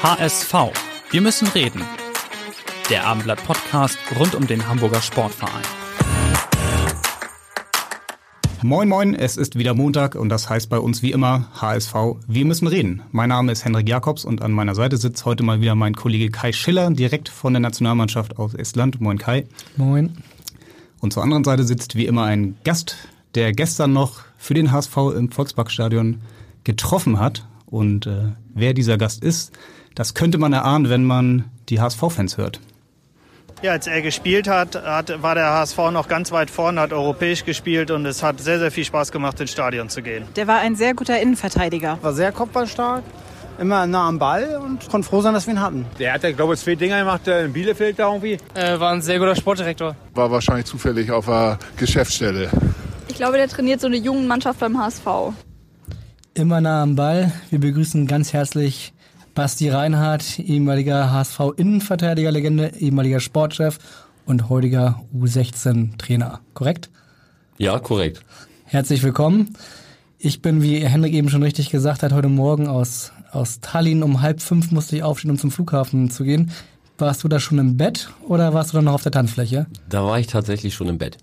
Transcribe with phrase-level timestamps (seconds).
[0.00, 0.54] HSV.
[1.10, 1.82] Wir müssen reden.
[2.88, 5.64] Der Abendblatt Podcast rund um den Hamburger Sportverein.
[8.62, 11.94] Moin moin, es ist wieder Montag und das heißt bei uns wie immer HSV,
[12.28, 13.02] wir müssen reden.
[13.10, 16.30] Mein Name ist Henrik Jakobs und an meiner Seite sitzt heute mal wieder mein Kollege
[16.30, 19.00] Kai Schiller, direkt von der Nationalmannschaft aus Estland.
[19.00, 19.48] Moin Kai.
[19.76, 20.16] Moin.
[21.00, 22.96] Und zur anderen Seite sitzt wie immer ein Gast,
[23.34, 26.20] der gestern noch für den HSV im Volksparkstadion
[26.62, 27.44] getroffen hat.
[27.66, 29.52] Und äh, wer dieser Gast ist,
[29.98, 32.60] das könnte man erahnen, wenn man die HSV-Fans hört.
[33.62, 37.44] Ja, als er gespielt hat, hat, war der HSV noch ganz weit vorne, hat europäisch
[37.44, 40.24] gespielt und es hat sehr, sehr viel Spaß gemacht, ins Stadion zu gehen.
[40.36, 41.98] Der war ein sehr guter Innenverteidiger.
[42.00, 43.02] War sehr kopfballstark,
[43.58, 45.84] immer nah am Ball und konnte froh sein, dass wir ihn hatten.
[45.98, 48.38] Der hat ja, glaube ich, zwei Dinger gemacht äh, in Bielefeld da irgendwie.
[48.54, 49.96] Äh, war ein sehr guter Sportdirektor.
[50.14, 52.50] War wahrscheinlich zufällig auf der Geschäftsstelle.
[53.08, 55.06] Ich glaube, der trainiert so eine junge Mannschaft beim HSV.
[56.34, 57.32] Immer nah am Ball.
[57.50, 58.92] Wir begrüßen ganz herzlich
[59.38, 63.78] Basti Reinhardt, ehemaliger HSV-Innenverteidiger-Legende, ehemaliger Sportchef
[64.26, 66.40] und heutiger U16-Trainer.
[66.54, 66.90] Korrekt?
[67.56, 68.20] Ja, korrekt.
[68.64, 69.54] Herzlich willkommen.
[70.18, 74.22] Ich bin, wie Henrik eben schon richtig gesagt hat, heute Morgen aus, aus Tallinn um
[74.22, 76.50] halb fünf musste ich aufstehen, um zum Flughafen zu gehen.
[76.98, 79.66] Warst du da schon im Bett oder warst du dann noch auf der Tanzfläche?
[79.88, 81.16] Da war ich tatsächlich schon im Bett.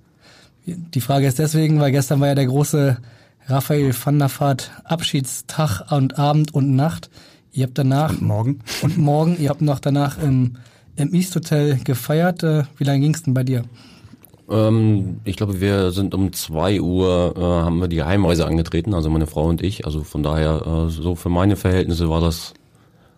[0.66, 2.98] Die Frage ist deswegen, weil gestern war ja der große
[3.48, 7.10] Raphael van der Vaart Abschiedstag und Abend und Nacht.
[7.56, 8.12] Ihr habt danach.
[8.12, 8.60] Und morgen.
[8.82, 10.58] Und morgen, ihr habt noch danach im,
[10.98, 12.44] im East Hotel gefeiert.
[12.44, 13.64] Äh, wie lange ging's denn bei dir?
[14.50, 19.10] Ähm, ich glaube, wir sind um zwei Uhr, äh, haben wir die Heimreise angetreten, also
[19.10, 19.86] meine Frau und ich.
[19.86, 22.54] Also von daher, äh, so für meine Verhältnisse war das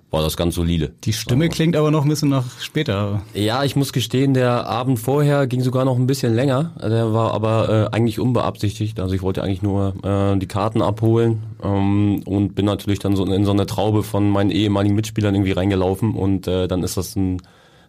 [0.10, 0.94] war das ganz solide.
[1.04, 3.24] Die Stimme klingt aber noch ein bisschen nach später.
[3.34, 6.72] Ja, ich muss gestehen, der Abend vorher ging sogar noch ein bisschen länger.
[6.82, 9.00] Der war aber äh, eigentlich unbeabsichtigt.
[9.02, 13.26] Also ich wollte eigentlich nur äh, die Karten abholen ähm, und bin natürlich dann so
[13.26, 17.18] in so eine Traube von meinen ehemaligen Mitspielern irgendwie reingelaufen und äh, dann ist das
[17.18, 17.42] ein,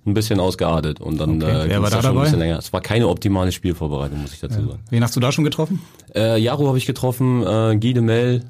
[0.05, 2.59] ein bisschen ausgeartet und dann Okay, äh, war ging's da schon ein bisschen länger.
[2.59, 4.81] Es war keine optimale Spielvorbereitung, muss ich dazu sagen.
[4.91, 5.81] Wen hast du da schon getroffen?
[6.17, 8.43] Äh, Jaro habe ich getroffen, äh, Guy de Mel,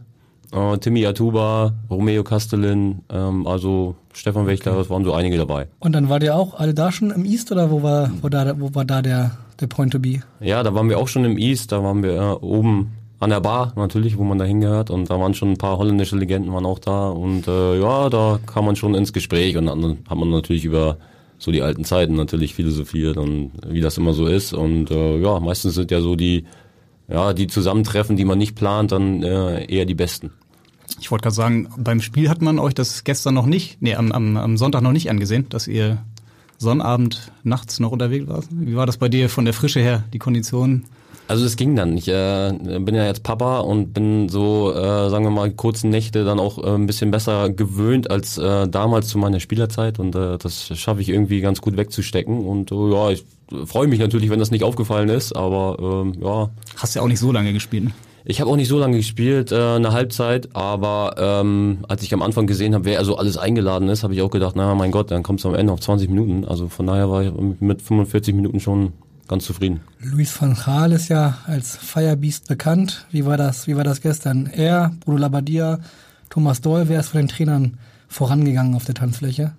[0.53, 5.69] äh, Timmy Atuba, Romeo Castellin, ähm, also Stefan Wächler, es waren so einige dabei.
[5.78, 8.59] Und dann wart ihr auch alle da schon im East oder wo war, wo da,
[8.59, 10.20] wo war da der, der Point to be?
[10.41, 13.41] Ja, da waren wir auch schon im East, da waren wir äh, oben an der
[13.41, 16.66] Bar natürlich, wo man da hingehört und da waren schon ein paar holländische Legenden waren
[16.66, 20.30] auch da und äh, ja, da kam man schon ins Gespräch und dann hat man
[20.30, 20.98] natürlich über
[21.38, 25.41] so die alten Zeiten natürlich philosophiert und wie das immer so ist und äh, ja,
[25.41, 26.44] meistens sind ja so die
[27.08, 30.32] ja, die Zusammentreffen, die man nicht plant, dann äh, eher die besten.
[31.00, 34.12] Ich wollte gerade sagen, beim Spiel hat man euch das gestern noch nicht, nee, am,
[34.12, 35.98] am, am Sonntag noch nicht angesehen, dass ihr
[36.58, 38.47] Sonnabend nachts noch unterwegs wart.
[38.50, 40.86] Wie war das bei dir von der Frische her, die Konditionen?
[41.28, 41.97] Also es ging dann.
[41.97, 46.24] Ich äh, bin ja jetzt Papa und bin so, äh, sagen wir mal, kurzen Nächte
[46.24, 50.38] dann auch äh, ein bisschen besser gewöhnt als äh, damals zu meiner Spielerzeit und äh,
[50.38, 53.24] das schaffe ich irgendwie ganz gut wegzustecken und äh, ja, ich
[53.66, 56.50] freue mich natürlich, wenn das nicht aufgefallen ist, aber ähm, ja.
[56.76, 57.84] Hast ja auch nicht so lange gespielt.
[57.84, 57.92] ne?
[58.25, 62.20] Ich habe auch nicht so lange gespielt, äh, eine Halbzeit, aber ähm, als ich am
[62.20, 65.10] Anfang gesehen habe, wer also alles eingeladen ist, habe ich auch gedacht, na mein Gott,
[65.10, 66.44] dann kommst du am Ende auf 20 Minuten.
[66.44, 68.92] Also von daher war ich mit 45 Minuten schon
[69.28, 69.80] ganz zufrieden.
[70.00, 73.06] Luis van Gaal ist ja als Firebeast bekannt.
[73.10, 74.47] Wie war das, wie war das gestern?
[74.47, 75.78] Er, Bruno Labbadia,
[76.28, 77.78] Thomas Doll, wer ist von den Trainern
[78.09, 79.53] vorangegangen auf der Tanzfläche?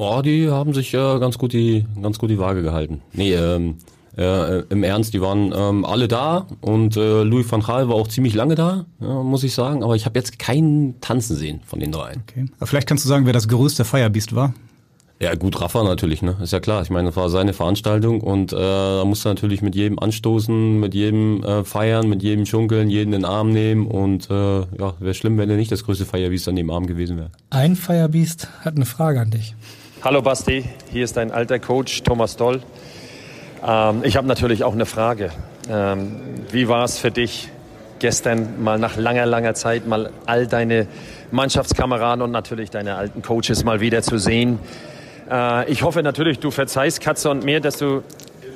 [0.00, 3.02] Oh, die haben sich äh, ganz gut die ganz gut die Waage gehalten.
[3.12, 3.78] Nee, ähm,
[4.16, 8.06] äh, im Ernst, die waren ähm, alle da und äh, Louis van Gaal war auch
[8.06, 9.82] ziemlich lange da, ja, muss ich sagen.
[9.82, 12.22] Aber ich habe jetzt keinen Tanzen sehen von den dreien.
[12.28, 12.46] Okay.
[12.58, 14.54] Aber vielleicht kannst du sagen, wer das größte Firebeast war?
[15.18, 16.36] Ja, gut, Rafa natürlich, ne?
[16.40, 16.82] Ist ja klar.
[16.82, 20.94] Ich meine, das war seine Veranstaltung und äh, da musste natürlich mit jedem anstoßen, mit
[20.94, 25.14] jedem äh, feiern, mit jedem schunkeln, jeden in den Arm nehmen und äh, ja, wäre
[25.14, 27.30] schlimm, wenn er nicht das größte Firebeast an dem Arm gewesen wäre.
[27.50, 29.56] Ein Firebeast hat eine Frage an dich.
[30.00, 32.62] Hallo Basti, hier ist dein alter Coach Thomas Doll.
[33.66, 35.30] Ähm, ich habe natürlich auch eine Frage.
[35.68, 36.20] Ähm,
[36.52, 37.48] wie war es für dich,
[37.98, 40.86] gestern mal nach langer, langer Zeit mal all deine
[41.32, 44.60] Mannschaftskameraden und natürlich deine alten Coaches mal wieder zu sehen?
[45.28, 48.04] Äh, ich hoffe natürlich, du verzeihst Katze und mir, dass du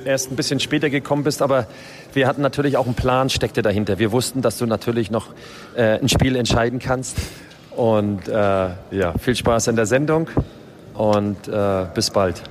[0.05, 1.67] erst ein bisschen später gekommen bist, aber
[2.13, 3.99] wir hatten natürlich auch einen Plan, steckte dahinter.
[3.99, 5.27] Wir wussten, dass du natürlich noch
[5.75, 7.17] äh, ein Spiel entscheiden kannst.
[7.71, 10.29] Und äh, ja, viel Spaß in der Sendung
[10.93, 12.41] und äh, bis bald.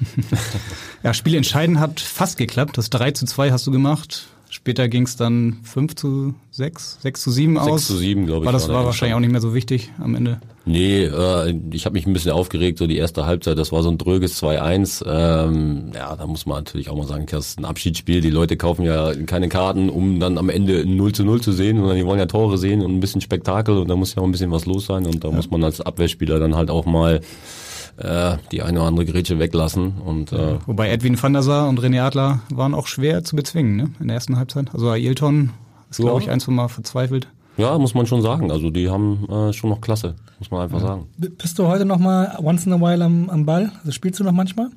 [1.02, 2.78] ja, Spiel entscheiden hat fast geklappt.
[2.78, 4.28] Das 3 zu 2 hast du gemacht.
[4.50, 7.82] Später ging es dann 5 zu 6, 6 zu 7 aus.
[7.82, 8.46] 6 zu 7, glaube ich.
[8.46, 10.40] War das war wahrscheinlich auch nicht mehr so wichtig am Ende.
[10.64, 13.90] Nee, äh, ich habe mich ein bisschen aufgeregt, so die erste Halbzeit, das war so
[13.90, 15.04] ein dröges 2-1.
[15.06, 18.22] Ähm, ja, da muss man natürlich auch mal sagen, das ist ein Abschiedsspiel.
[18.22, 21.78] Die Leute kaufen ja keine Karten, um dann am Ende 0 zu 0 zu sehen,
[21.78, 24.26] sondern die wollen ja Tore sehen und ein bisschen Spektakel und da muss ja auch
[24.26, 25.34] ein bisschen was los sein und da ja.
[25.34, 27.20] muss man als Abwehrspieler dann halt auch mal
[27.98, 29.94] äh, die eine oder andere Grätsche weglassen.
[30.04, 33.76] Und, äh, Wobei Edwin van der Sar und René Adler waren auch schwer zu bezwingen
[33.76, 33.90] ne?
[34.00, 34.72] in der ersten Halbzeit.
[34.72, 35.50] Also Ailton
[35.90, 37.28] ist, glaube ich, ein, zwei Mal verzweifelt.
[37.56, 38.52] Ja, muss man schon sagen.
[38.52, 40.86] Also die haben äh, schon noch Klasse, muss man einfach ja.
[40.86, 41.06] sagen.
[41.16, 43.72] Bist du heute noch mal once in a while am, am Ball?
[43.80, 44.70] Also spielst du noch manchmal?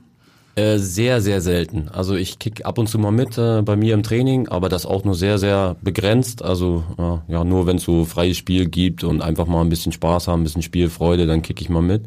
[0.55, 1.87] Äh, sehr, sehr selten.
[1.89, 4.85] Also ich kick ab und zu mal mit äh, bei mir im Training, aber das
[4.85, 6.43] auch nur sehr, sehr begrenzt.
[6.43, 9.91] Also äh, ja, nur wenn es so freies Spiel gibt und einfach mal ein bisschen
[9.91, 12.03] Spaß haben, ein bisschen Spielfreude, dann kick ich mal mit.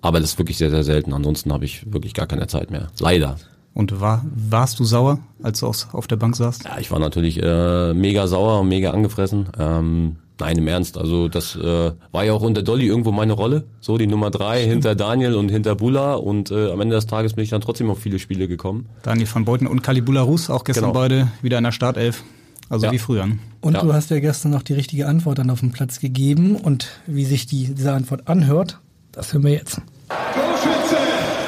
[0.00, 1.12] Aber das ist wirklich sehr, sehr selten.
[1.12, 2.88] Ansonsten habe ich wirklich gar keine Zeit mehr.
[3.00, 3.36] Leider.
[3.74, 6.64] Und war, warst du sauer, als du auf der Bank saßt?
[6.64, 9.48] Ja, ich war natürlich äh, mega sauer und mega angefressen.
[9.58, 10.96] Ähm, nein, im Ernst.
[10.96, 13.64] Also das äh, war ja auch unter Dolly irgendwo meine Rolle.
[13.80, 16.14] So die Nummer drei hinter Daniel und hinter Bula.
[16.14, 18.86] Und äh, am Ende des Tages bin ich dann trotzdem auf viele Spiele gekommen.
[19.02, 20.94] Daniel van Beuten und Kalibula Rus, auch gestern genau.
[20.94, 22.24] beide wieder in der Startelf.
[22.68, 22.92] Also ja.
[22.92, 23.28] wie früher.
[23.60, 23.82] Und ja.
[23.82, 26.56] du hast ja gestern noch die richtige Antwort dann auf dem Platz gegeben.
[26.56, 28.80] Und wie sich die, diese Antwort anhört,
[29.16, 29.80] das hören wir jetzt.
[30.08, 30.96] Torschütze,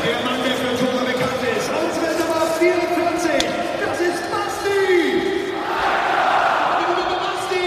[0.05, 1.69] der Mann, der für Tore bekannt ist.
[1.71, 3.31] Auswärts Nummer 44,
[3.85, 4.79] das ist Basti.
[7.29, 7.67] Basti.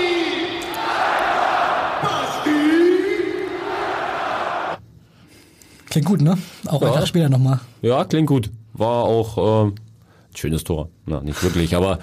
[2.02, 2.50] Basti.
[5.92, 6.38] Klingt gut, ne?
[6.66, 6.94] Auch ja.
[6.94, 7.60] ein später nochmal.
[7.84, 8.50] Ja, klingt gut.
[8.74, 9.72] War auch äh,
[10.36, 10.90] schönes Tor.
[11.06, 12.00] Na, nicht wirklich, aber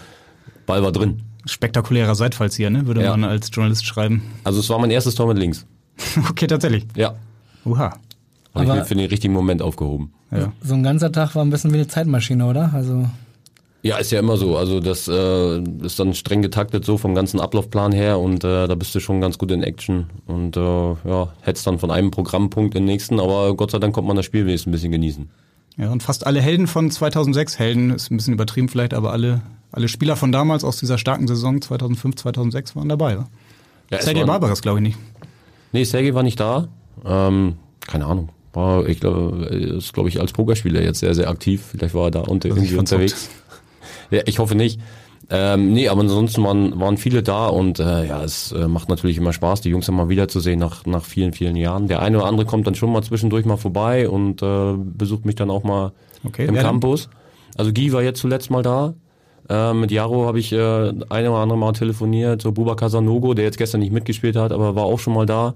[0.66, 1.22] Ball war drin.
[1.46, 2.86] Spektakulärer Seitfallzieher, ne?
[2.86, 3.10] Würde ja.
[3.10, 4.22] man als Journalist schreiben.
[4.44, 5.66] Also es war mein erstes Tor mit links.
[6.30, 6.86] okay, tatsächlich.
[6.94, 7.16] Ja.
[7.68, 7.96] Uha.
[8.54, 10.12] Habe ich für den richtigen Moment aufgehoben.
[10.30, 10.52] Ja.
[10.62, 12.70] So ein ganzer Tag war ein bisschen wie eine Zeitmaschine, oder?
[12.74, 13.06] Also
[13.82, 14.56] ja, ist ja immer so.
[14.56, 18.74] Also das äh, ist dann streng getaktet so vom ganzen Ablaufplan her und äh, da
[18.74, 22.74] bist du schon ganz gut in Action und äh, ja, hättest dann von einem Programmpunkt
[22.74, 25.30] in den nächsten, aber Gott sei Dank kommt man das Spiel wenigstens ein bisschen genießen.
[25.76, 29.42] Ja, und fast alle Helden von 2006, Helden ist ein bisschen übertrieben vielleicht, aber alle,
[29.70, 33.18] alle Spieler von damals aus dieser starken Saison 2005, 2006 waren dabei.
[33.18, 33.28] Oder?
[33.90, 34.98] Ja, Sergei Barbares glaube ich nicht.
[35.70, 36.66] Nee, Sergei war nicht da.
[37.06, 37.56] Ähm,
[37.86, 41.62] keine Ahnung war, ich glaube, ist, glaube ich, als Pokerspieler jetzt sehr, sehr aktiv.
[41.70, 43.30] Vielleicht war er da unter, irgendwie unterwegs.
[44.10, 44.80] Ja, ich hoffe nicht.
[45.28, 49.18] Ähm, nee, aber ansonsten waren, waren viele da und äh, ja, es äh, macht natürlich
[49.18, 51.88] immer Spaß, die Jungs dann mal wiederzusehen nach, nach vielen, vielen Jahren.
[51.88, 55.34] Der eine oder andere kommt dann schon mal zwischendurch mal vorbei und äh, besucht mich
[55.34, 55.92] dann auch mal
[56.24, 57.10] okay, im Campus.
[57.58, 58.94] Also Guy war jetzt zuletzt mal da.
[59.50, 63.44] Äh, mit Jaro habe ich äh, eine oder andere Mal telefoniert, so Buba Casanogo, der
[63.44, 65.54] jetzt gestern nicht mitgespielt hat, aber war auch schon mal da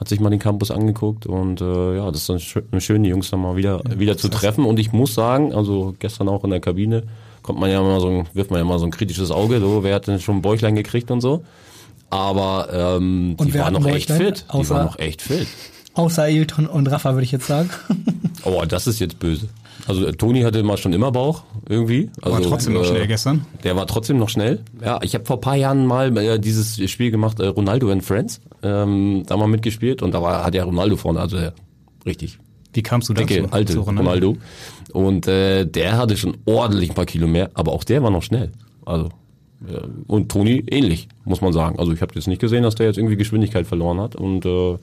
[0.00, 2.28] hat sich mal den Campus angeguckt und äh, ja, das ist
[2.72, 4.64] dann schön, die Jungs dann mal wieder, ja, wieder zu treffen.
[4.64, 7.02] Und ich muss sagen, also gestern auch in der Kabine,
[7.42, 9.94] kommt man ja mal so, wirft man ja mal so ein kritisches Auge, so, wer
[9.94, 11.44] hat denn schon ein Bäuchlein gekriegt und so.
[12.08, 14.46] Aber ähm, die waren noch echt fit.
[14.52, 15.46] Die waren noch echt fit.
[15.92, 17.68] Außer Ailton und Rafa, würde ich jetzt sagen.
[18.44, 19.48] oh, das ist jetzt böse.
[19.90, 22.10] Also äh, Toni hatte mal schon immer Bauch irgendwie.
[22.22, 23.44] Also, war trotzdem äh, noch schnell gestern.
[23.64, 24.60] Der war trotzdem noch schnell.
[24.82, 28.40] Ja, ich habe vor paar Jahren mal äh, dieses Spiel gemacht, äh, Ronaldo and Friends.
[28.62, 31.54] Ähm, da mal mitgespielt und da war, hat ja Ronaldo vorne, also der,
[32.06, 32.38] richtig.
[32.72, 33.26] Wie kamst du dazu?
[33.26, 34.00] Dicke, alte Ronaldo.
[34.00, 34.36] Ronaldo.
[34.92, 38.22] Und äh, der hatte schon ordentlich ein paar Kilo mehr, aber auch der war noch
[38.22, 38.52] schnell.
[38.86, 39.08] Also
[39.66, 41.80] äh, und Toni ähnlich, muss man sagen.
[41.80, 44.78] Also ich habe jetzt nicht gesehen, dass der jetzt irgendwie Geschwindigkeit verloren hat und äh,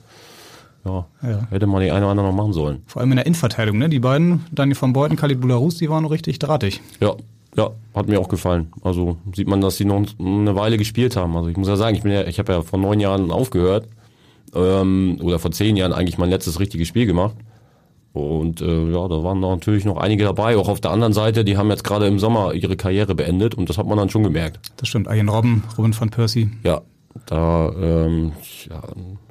[0.85, 2.83] ja, ja, hätte man die eine oder andere noch machen sollen.
[2.85, 3.89] Vor allem in der Innenverteidigung, ne?
[3.89, 6.81] Die beiden, Daniel van Beuten, Khalid Boularus, die waren richtig drahtig.
[6.99, 7.15] Ja,
[7.57, 8.71] ja, hat mir auch gefallen.
[8.83, 11.35] Also sieht man, dass sie noch eine Weile gespielt haben.
[11.35, 13.87] Also ich muss ja sagen, ich bin ja, ich habe ja vor neun Jahren aufgehört
[14.55, 17.35] ähm, oder vor zehn Jahren eigentlich mein letztes richtiges Spiel gemacht.
[18.13, 20.57] Und äh, ja, da waren natürlich noch einige dabei.
[20.57, 23.69] Auch auf der anderen Seite, die haben jetzt gerade im Sommer ihre Karriere beendet und
[23.69, 24.59] das hat man dann schon gemerkt.
[24.77, 25.07] Das stimmt.
[25.07, 26.49] Ian Robben, Robin van Persie.
[26.63, 26.81] Ja,
[27.25, 28.31] da ähm,
[28.69, 28.81] ja,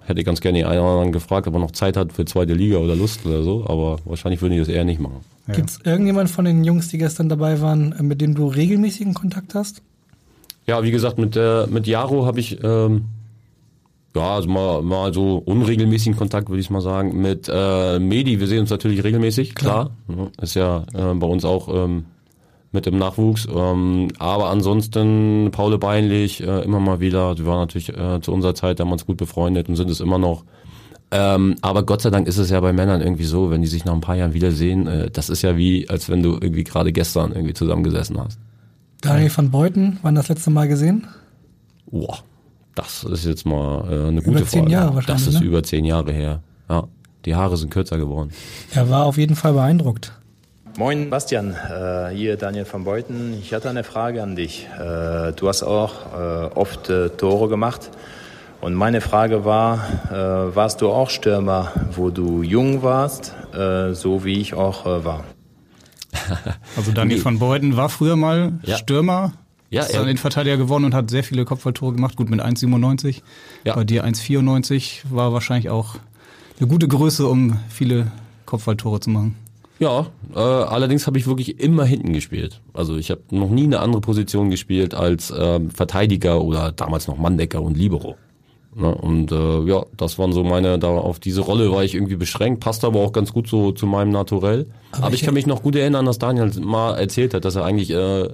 [0.06, 2.24] hätte ich ganz gerne den einen oder anderen gefragt, ob er noch Zeit hat für
[2.24, 5.20] zweite Liga oder Lust oder so, aber wahrscheinlich würden die das eher nicht machen.
[5.48, 5.54] Ja.
[5.54, 9.54] Gibt es irgendjemand von den Jungs, die gestern dabei waren, mit dem du regelmäßigen Kontakt
[9.54, 9.82] hast?
[10.66, 13.04] Ja, wie gesagt, mit, äh, mit Jaro habe ich ähm,
[14.16, 17.20] ja, also mal, mal so unregelmäßigen Kontakt, würde ich mal sagen.
[17.20, 19.90] Mit äh, Medi, wir sehen uns natürlich regelmäßig, klar.
[20.08, 20.30] klar.
[20.40, 22.06] Ist ja äh, bei uns auch ähm,
[22.72, 23.46] mit dem Nachwuchs.
[23.52, 27.34] Ähm, aber ansonsten Paul Beinlich äh, immer mal wieder.
[27.34, 30.44] Die waren natürlich äh, zu unserer Zeit damals gut befreundet und sind es immer noch.
[31.10, 33.84] Ähm, aber Gott sei Dank ist es ja bei Männern irgendwie so, wenn die sich
[33.84, 36.92] nach ein paar Jahren wiedersehen, äh, das ist ja wie, als wenn du irgendwie gerade
[36.92, 38.38] gestern irgendwie zusammengesessen hast.
[39.02, 41.06] Daniel van Beuten, wann das letzte Mal gesehen?
[41.90, 42.18] Boah,
[42.74, 44.72] das ist jetzt mal äh, eine Über gute zehn Frage.
[44.72, 45.46] Jahre wahrscheinlich, Das ist ne?
[45.46, 46.42] über zehn Jahre her.
[46.68, 46.88] Ja,
[47.24, 48.30] die Haare sind kürzer geworden.
[48.74, 50.12] Er war auf jeden Fall beeindruckt.
[50.78, 53.34] Moin Bastian, äh, hier Daniel van Beuten.
[53.40, 54.66] Ich hatte eine Frage an dich.
[54.78, 57.90] Äh, du hast auch äh, oft äh, Tore gemacht.
[58.60, 59.78] Und meine Frage war,
[60.10, 65.04] äh, warst du auch Stürmer, wo du jung warst, äh, so wie ich auch äh,
[65.04, 65.24] war?
[66.76, 67.24] Also Daniel Nee.
[67.24, 68.76] van Beuten war früher mal Ja.
[68.76, 69.32] Stürmer,
[69.70, 72.16] Ja, ist dann Innenverteidiger geworden und hat sehr viele Kopfballtore gemacht.
[72.16, 73.22] Gut mit 1,97.
[73.64, 73.74] Ja.
[73.74, 75.96] Bei dir 1,94 war wahrscheinlich auch
[76.58, 78.08] eine gute Größe, um viele
[78.44, 79.36] Kopfballtore zu machen.
[79.78, 82.60] Ja, äh, allerdings habe ich wirklich immer hinten gespielt.
[82.72, 87.18] Also ich habe noch nie eine andere Position gespielt als ähm, Verteidiger oder damals noch
[87.18, 88.16] Manndecker und Libero.
[88.74, 88.94] Ne?
[88.94, 92.60] Und äh, ja, das waren so meine, da auf diese Rolle war ich irgendwie beschränkt,
[92.60, 94.66] passt aber auch ganz gut so zu meinem Naturell.
[94.92, 97.90] Aber, ich kann mich noch gut erinnern, dass Daniel mal erzählt hat, dass er eigentlich
[97.90, 98.28] äh,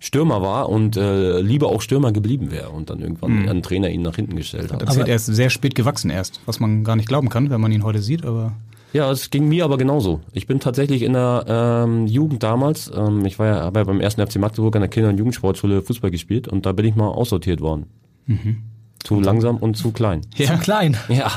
[0.00, 3.48] Stürmer war und äh, lieber auch Stürmer geblieben wäre und dann irgendwann Mhm.
[3.48, 4.82] ein Trainer ihn nach hinten gestellt hat.
[4.82, 7.72] Das er ist sehr spät gewachsen erst, was man gar nicht glauben kann, wenn man
[7.72, 8.52] ihn heute sieht, aber
[8.94, 10.20] Ja, es ging mir aber genauso.
[10.32, 11.44] Ich bin tatsächlich in der
[11.86, 14.88] ähm, Jugend damals, ähm, ich war ja, habe ja beim ersten FC Magdeburg an der
[14.88, 17.86] Kinder- und Jugendsportschule Fußball gespielt und da bin ich mal aussortiert worden.
[18.26, 18.62] Mhm.
[19.02, 20.22] Zu langsam und zu klein.
[20.36, 20.96] Zu klein.
[21.08, 21.30] Ja.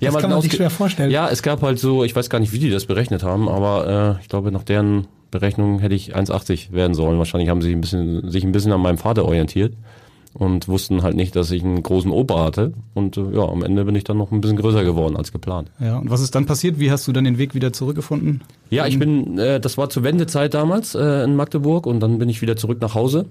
[0.00, 1.10] Das mal kann man sich ausge- schwer vorstellen.
[1.10, 4.16] Ja, es gab halt so, ich weiß gar nicht, wie die das berechnet haben, aber
[4.18, 7.18] äh, ich glaube, nach deren Berechnung hätte ich 1,80 werden sollen.
[7.18, 9.74] Wahrscheinlich haben sie ein bisschen, sich ein bisschen an meinem Vater orientiert
[10.38, 12.72] und wussten halt nicht, dass ich einen großen Opa hatte.
[12.94, 15.70] Und äh, ja, am Ende bin ich dann noch ein bisschen größer geworden als geplant.
[15.80, 15.98] ja.
[15.98, 16.78] Und was ist dann passiert?
[16.78, 18.42] Wie hast du dann den Weg wieder zurückgefunden?
[18.70, 22.28] Ja, ich bin, äh, das war zur Wendezeit damals äh, in Magdeburg und dann bin
[22.28, 23.26] ich wieder zurück nach Hause.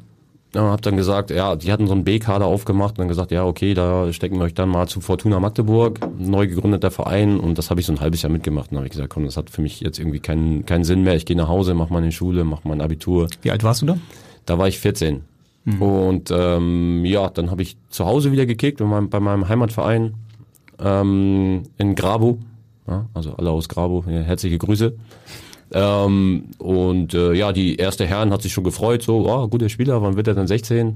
[0.55, 3.43] Ja, hab dann gesagt, ja, die hatten so einen B-Kader aufgemacht und dann gesagt, ja,
[3.43, 7.69] okay, da stecken wir euch dann mal zu Fortuna Magdeburg, neu gegründeter Verein und das
[7.69, 8.71] habe ich so ein halbes Jahr mitgemacht.
[8.71, 11.15] Dann habe ich gesagt, komm, das hat für mich jetzt irgendwie keinen, keinen Sinn mehr.
[11.15, 13.27] Ich gehe nach Hause, mache meine Schule, mache mein Abitur.
[13.41, 13.97] Wie alt warst du da?
[14.45, 15.23] Da war ich 14.
[15.79, 20.13] Und ähm, ja, dann habe ich zu Hause wieder gekickt bei meinem, bei meinem Heimatverein
[20.79, 22.37] ähm, in Grabo.
[22.87, 24.95] Ja, also alle aus Grabo, ja, herzliche Grüße.
[25.73, 30.01] Ähm, und äh, ja, die erste Herren hat sich schon gefreut, so, oh, guter Spieler,
[30.01, 30.95] wann wird er denn 16?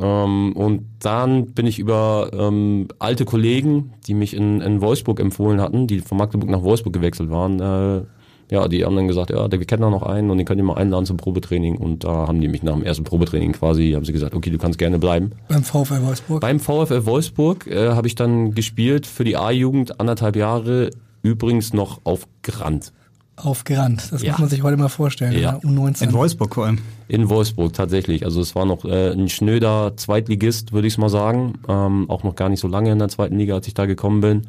[0.00, 5.60] Ähm, und dann bin ich über ähm, alte Kollegen, die mich in, in Wolfsburg empfohlen
[5.60, 8.02] hatten, die von Magdeburg nach Wolfsburg gewechselt waren, äh,
[8.50, 10.64] ja, die haben dann gesagt, ja, wir kennen da noch einen und den könnt ihr
[10.64, 11.76] mal einladen zum Probetraining.
[11.76, 14.58] Und da haben die mich nach dem ersten Probetraining quasi, haben sie gesagt, okay, du
[14.58, 15.30] kannst gerne bleiben.
[15.48, 16.40] Beim VfL Wolfsburg.
[16.40, 20.90] Beim VfL Wolfsburg äh, habe ich dann gespielt für die A-Jugend anderthalb Jahre,
[21.22, 22.92] übrigens noch auf Grand.
[23.36, 24.08] Aufgerannt.
[24.12, 24.32] Das Ja.
[24.32, 25.32] muss man sich heute mal vorstellen.
[25.32, 25.38] Ja.
[25.40, 25.56] Ja.
[25.58, 26.04] U19.
[26.04, 26.78] In Wolfsburg vor allem.
[27.08, 28.24] In Wolfsburg tatsächlich.
[28.26, 31.54] Also es war noch äh, ein schnöder Zweitligist, würde ich mal sagen.
[31.66, 34.20] Ähm, auch noch gar nicht so lange in der zweiten Liga, als ich da gekommen
[34.20, 34.42] bin.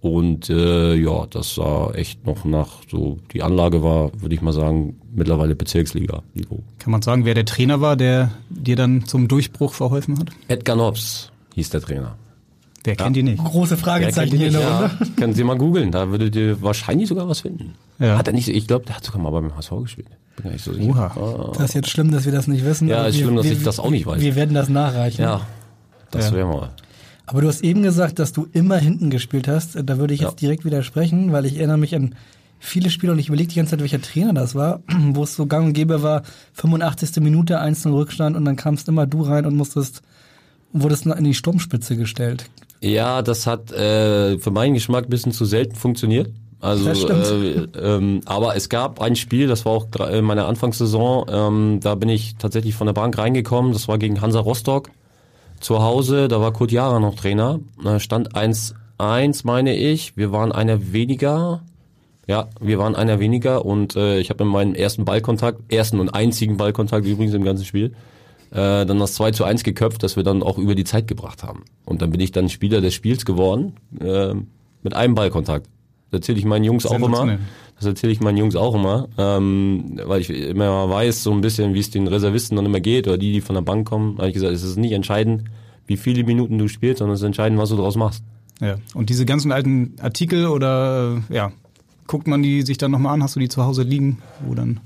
[0.00, 4.52] Und äh, ja, das sah echt noch nach so, die Anlage war, würde ich mal
[4.52, 6.62] sagen, mittlerweile Bezirksliga-Niveau.
[6.78, 10.28] Kann man sagen, wer der Trainer war, der dir dann zum Durchbruch verholfen hat?
[10.48, 12.14] Edgar Nobs hieß der Trainer.
[12.84, 13.42] Wer kennt ihn nicht?
[13.42, 14.46] Große Fragezeichen hier?
[14.46, 14.60] Runde.
[14.60, 17.74] Ja, können Sie mal googeln, da würdet ihr wahrscheinlich sogar was finden.
[17.98, 18.16] Ja.
[18.16, 20.06] Hat er nicht, ich glaube, der hat sogar mal beim HSV gespielt.
[20.36, 20.88] Bin gar nicht so sicher.
[20.90, 21.06] Oha.
[21.16, 21.52] Ah.
[21.54, 22.86] Das ist jetzt schlimm, dass wir das nicht wissen.
[22.86, 24.20] Ja, ist wir, schlimm, dass wir, ich das auch nicht weiß.
[24.20, 25.22] Wir werden das nachreichen.
[25.22, 25.40] Ja,
[26.12, 26.36] das Ja.
[26.36, 26.70] wäre mal.
[27.26, 29.76] Aber du hast eben gesagt, dass du immer hinten gespielt hast.
[29.84, 30.36] Da würde ich jetzt Ja.
[30.36, 32.14] direkt widersprechen, weil ich erinnere mich an
[32.58, 34.80] viele Spiele und ich überlege die ganze Zeit, welcher Trainer das war,
[35.12, 36.22] wo es so gang und gäbe war,
[36.54, 37.22] 85.
[37.22, 40.02] Minute, 1 Rückstand und dann kamst immer du rein und musstest,
[40.72, 42.48] wurdest in die Sturmspitze gestellt.
[42.80, 46.30] Ja, das hat äh, für meinen Geschmack ein bisschen zu selten funktioniert.
[46.60, 46.90] Also.
[46.90, 51.94] Äh, ähm, aber es gab ein Spiel, das war auch in meiner Anfangssaison, ähm, da
[51.94, 54.90] bin ich tatsächlich von der Bank reingekommen, das war gegen Hansa Rostock
[55.60, 60.52] zu Hause, da war Kurt Jara noch Trainer, Da stand 1-1, meine ich, wir waren
[60.52, 61.62] einer weniger,
[62.26, 66.10] ja, wir waren einer weniger und äh, ich habe in meinem ersten Ballkontakt, ersten und
[66.10, 67.94] einzigen Ballkontakt übrigens im ganzen Spiel,
[68.50, 71.42] äh, dann das 2 zu 1 geköpft, das wir dann auch über die Zeit gebracht
[71.42, 71.64] haben.
[71.84, 74.34] Und dann bin ich dann Spieler des Spiels geworden, äh,
[74.82, 75.66] mit einem Ballkontakt.
[76.10, 77.38] Das erzähle ich meinen Jungs auch immer.
[77.76, 81.74] Das erzähle ich meinen Jungs auch immer, ähm, weil ich immer weiß so ein bisschen,
[81.74, 84.16] wie es den Reservisten dann immer geht oder die, die von der Bank kommen.
[84.16, 85.44] Habe ich gesagt, es ist nicht entscheidend,
[85.86, 88.24] wie viele Minuten du spielst, sondern es ist entscheidend, was du daraus machst.
[88.60, 88.76] Ja.
[88.94, 91.52] Und diese ganzen alten Artikel oder ja,
[92.06, 93.22] guckt man die sich dann nochmal an?
[93.22, 94.80] Hast du die zu Hause liegen, wo dann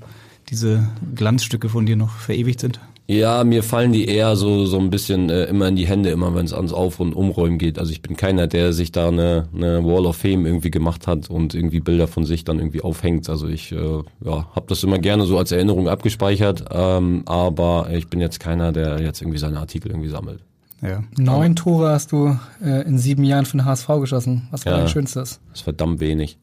[0.49, 2.81] diese Glanzstücke von dir noch verewigt sind?
[3.11, 6.33] Ja, mir fallen die eher so so ein bisschen äh, immer in die Hände, immer
[6.33, 7.77] wenn es ans Auf- und Umräumen geht.
[7.77, 11.29] Also ich bin keiner, der sich da eine, eine Wall of Fame irgendwie gemacht hat
[11.29, 13.29] und irgendwie Bilder von sich dann irgendwie aufhängt.
[13.29, 13.75] Also ich äh,
[14.23, 18.71] ja, habe das immer gerne so als Erinnerung abgespeichert, ähm, aber ich bin jetzt keiner,
[18.71, 20.39] der jetzt irgendwie seine Artikel irgendwie sammelt.
[20.81, 21.03] Ja.
[21.17, 24.47] Neun Tore hast du äh, in sieben Jahren für den HSV geschossen.
[24.51, 24.79] Was war Ja.
[24.79, 25.39] dein schönstes?
[25.49, 26.37] Das ist verdammt wenig.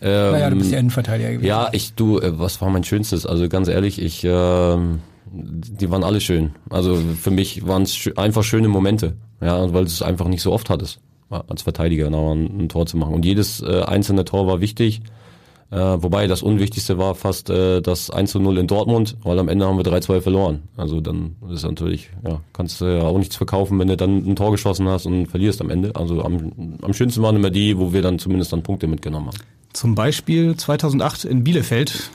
[0.00, 1.46] Ähm, naja, du bist ja Innenverteidiger gewesen.
[1.46, 3.24] Ja, ich, du, äh, was war mein Schönstes?
[3.24, 4.98] Also ganz ehrlich, ich, ähm,
[5.32, 6.52] die waren alle schön.
[6.70, 9.16] Also für mich waren es einfach schöne Momente.
[9.40, 12.96] Ja, weil es einfach nicht so oft hattest, als Verteidiger da ein, ein Tor zu
[12.96, 13.14] machen.
[13.14, 15.02] Und jedes äh, einzelne Tor war wichtig.
[15.72, 19.48] Äh, wobei das Unwichtigste war fast äh, das 1 zu 0 in Dortmund, weil am
[19.48, 20.62] Ende haben wir 3-2 verloren.
[20.76, 24.36] Also dann ist natürlich, ja, kannst du ja auch nichts verkaufen, wenn du dann ein
[24.36, 25.96] Tor geschossen hast und verlierst am Ende.
[25.96, 29.38] Also am, am schönsten waren immer die, wo wir dann zumindest dann Punkte mitgenommen haben.
[29.72, 32.10] Zum Beispiel 2008 in Bielefeld,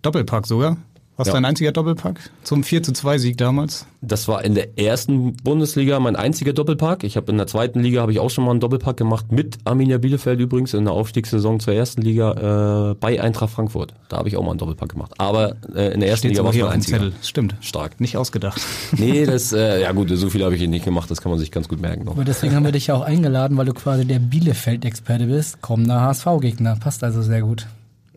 [0.00, 0.78] Doppelpack sogar.
[1.22, 1.34] Was Ja.
[1.34, 2.18] dein einziger Doppelpack?
[2.42, 3.86] Zum 4 zu 2 Sieg damals.
[4.00, 7.04] Das war in der ersten Bundesliga mein einziger Doppelpack.
[7.04, 9.58] Ich habe in der zweiten Liga habe ich auch schon mal einen Doppelpack gemacht mit
[9.64, 13.94] Arminia Bielefeld übrigens in der Aufstiegssaison zur ersten Liga äh, bei Eintracht Frankfurt.
[14.08, 15.12] Da habe ich auch mal einen Doppelpack gemacht.
[15.18, 16.98] Aber äh, in der ersten Steht Liga war es mein einziger.
[16.98, 17.12] Zettel.
[17.22, 17.54] Stimmt.
[17.60, 18.00] Stark.
[18.00, 18.60] Nicht ausgedacht.
[18.98, 21.10] Nee, das äh, ja gut, so viel habe ich hier nicht gemacht.
[21.10, 22.04] Das kann man sich ganz gut merken.
[22.04, 22.12] Noch.
[22.12, 25.62] Aber deswegen haben wir dich ja auch eingeladen, weil du quasi der Bielefeld-Experte bist.
[25.62, 26.76] Kommender HSV-Gegner.
[26.80, 27.66] Passt also sehr gut.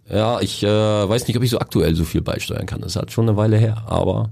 [0.10, 2.82] Ja, ich äh, weiß nicht, ob ich so aktuell so viel beisteuern kann.
[2.82, 3.84] Das ist halt schon eine Weile her.
[3.88, 4.30] Aber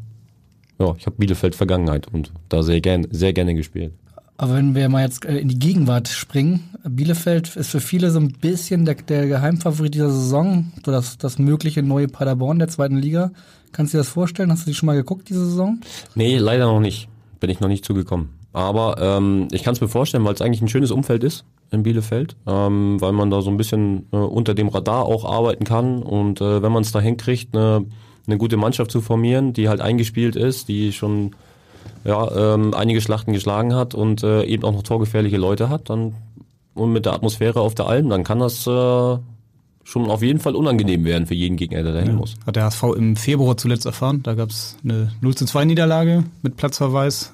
[0.79, 3.93] ja, ich habe Bielefeld Vergangenheit und da sehr gern, sehr gerne gespielt.
[4.37, 8.19] Aber wenn wir mal jetzt äh, in die Gegenwart springen, Bielefeld ist für viele so
[8.19, 12.97] ein bisschen der, der Geheimfavorit dieser Saison, so das, das mögliche neue Paderborn der zweiten
[12.97, 13.31] Liga.
[13.71, 14.51] Kannst du dir das vorstellen?
[14.51, 15.79] Hast du die schon mal geguckt diese Saison?
[16.15, 17.09] Nee, leider noch nicht.
[17.39, 18.29] Bin ich noch nicht zugekommen.
[18.53, 21.81] Aber ähm, ich kann es mir vorstellen, weil es eigentlich ein schönes Umfeld ist in
[21.83, 26.03] Bielefeld, ähm, weil man da so ein bisschen äh, unter dem Radar auch arbeiten kann.
[26.03, 27.85] Und äh, wenn man es da hinkriegt, eine,
[28.27, 31.31] eine gute Mannschaft zu formieren, die halt eingespielt ist, die schon
[32.05, 36.13] ja, ähm, einige Schlachten geschlagen hat und äh, eben auch noch torgefährliche Leute hat, dann
[36.75, 39.17] und mit der Atmosphäre auf der Alm, dann kann das äh,
[39.83, 42.15] schon auf jeden Fall unangenehm werden für jeden Gegner, der dahin Ja.
[42.15, 42.35] muss.
[42.45, 44.21] Hat der HSV im Februar zuletzt erfahren.
[44.23, 47.33] Da gab es eine 0 zu 2 Niederlage mit Platzverweis.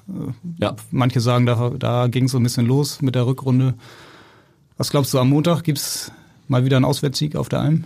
[0.58, 0.74] Ja.
[0.90, 3.74] Manche sagen, da, da ging es so ein bisschen los mit der Rückrunde.
[4.76, 6.10] Was glaubst du, am Montag gibt's
[6.48, 7.84] mal wieder einen Auswärtssieg auf der Alm?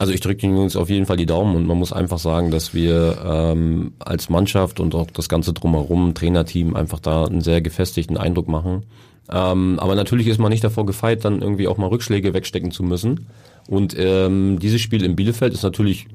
[0.00, 2.52] Also ich drücke den Jungs auf jeden Fall die Daumen und man muss einfach sagen,
[2.52, 7.60] dass wir ähm, als Mannschaft und auch das ganze drumherum, Trainerteam, einfach da einen sehr
[7.62, 8.84] gefestigten Eindruck machen.
[9.30, 12.82] Ähm, aber natürlich ist man nicht davor gefeit, dann irgendwie auch mal Rückschläge wegstecken zu
[12.84, 13.26] müssen.
[13.68, 16.08] Und ähm, dieses Spiel in Bielefeld ist natürlich,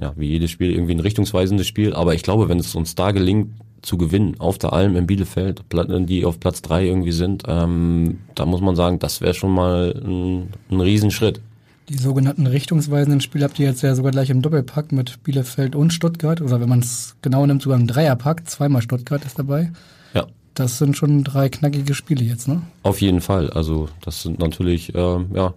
[0.00, 1.92] ja, wie jedes Spiel irgendwie ein richtungsweisendes Spiel.
[1.92, 3.50] Aber ich glaube, wenn es uns da gelingt,
[3.82, 8.46] zu gewinnen auf der Alm in Bielefeld, die auf Platz drei irgendwie sind, ähm, da
[8.46, 11.40] muss man sagen, das wäre schon mal ein, ein Riesenschritt.
[11.88, 15.92] Die sogenannten richtungsweisenden Spiele habt ihr jetzt ja sogar gleich im Doppelpack mit Bielefeld und
[15.92, 16.40] Stuttgart.
[16.40, 18.48] Oder wenn man es genau nimmt, sogar im Dreierpack.
[18.48, 19.72] Zweimal Stuttgart ist dabei.
[20.14, 20.26] Ja.
[20.54, 22.62] Das sind schon drei knackige Spiele jetzt, ne?
[22.84, 23.50] Auf jeden Fall.
[23.50, 25.54] Also das sind natürlich ähm, ja,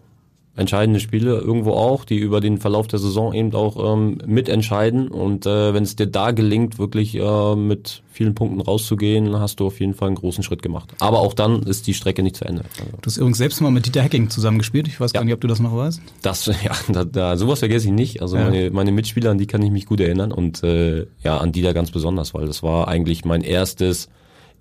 [0.55, 5.07] entscheidende Spiele irgendwo auch, die über den Verlauf der Saison eben auch ähm, mitentscheiden.
[5.07, 9.65] Und äh, wenn es dir da gelingt, wirklich äh, mit vielen Punkten rauszugehen, hast du
[9.65, 10.93] auf jeden Fall einen großen Schritt gemacht.
[10.99, 12.63] Aber auch dann ist die Strecke nicht zu Ende.
[12.79, 14.87] Also Du hast übrigens selbst mal mit Dieter Hecking zusammengespielt.
[14.87, 16.01] Ich weiß gar nicht, ob du das noch weißt.
[16.21, 18.21] das, ja, da, da, sowas vergesse ich nicht.
[18.21, 18.43] Also Ja.
[18.49, 21.63] meine, meine Mitspieler, an die kann ich mich gut erinnern und äh, ja, an die
[21.63, 24.07] da ganz besonders, weil das war eigentlich mein erstes,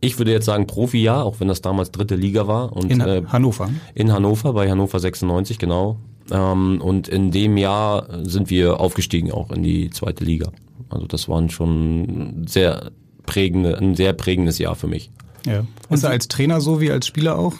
[0.02, 2.72] ich würde jetzt sagen Profi-Jahr, auch wenn das damals dritte Liga war.
[2.72, 3.70] Und, In äh, Hannover.
[3.94, 5.96] in Hannover, bei Hannover 96, genau.
[6.30, 10.50] Ähm, und in dem Jahr sind wir aufgestiegen auch in die zweite Liga.
[10.90, 12.90] Also das waren schon sehr
[13.26, 15.10] prägende, ein sehr prägendes Jahr für mich.
[15.46, 15.64] Ja.
[15.88, 17.54] Ist er als Trainer so wie als Spieler auch?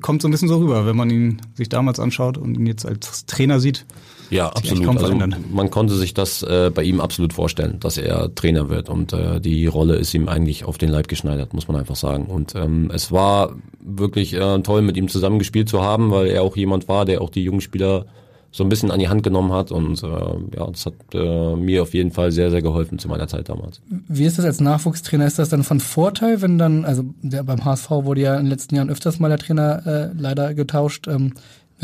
[0.00, 2.86] Kommt so ein bisschen so rüber, wenn man ihn sich damals anschaut und ihn jetzt
[2.86, 3.84] als Trainer sieht.
[4.30, 4.88] Ja, absolut.
[4.96, 5.14] Also,
[5.50, 9.40] man konnte sich das äh, bei ihm absolut vorstellen, dass er Trainer wird und äh,
[9.40, 12.26] die Rolle ist ihm eigentlich auf den Leib geschneidert, muss man einfach sagen.
[12.26, 16.42] Und ähm, es war wirklich äh, toll, mit ihm zusammen gespielt zu haben, weil er
[16.42, 18.06] auch jemand war, der auch die jungen Spieler
[18.54, 21.82] so ein bisschen an die Hand genommen hat und äh, ja, das hat äh, mir
[21.82, 23.80] auf jeden Fall sehr, sehr geholfen zu meiner Zeit damals.
[24.06, 25.26] Wie ist das als Nachwuchstrainer?
[25.26, 28.50] Ist das dann von Vorteil, wenn dann, also der, beim HSV wurde ja in den
[28.50, 31.32] letzten Jahren öfters mal der Trainer äh, leider getauscht, ähm,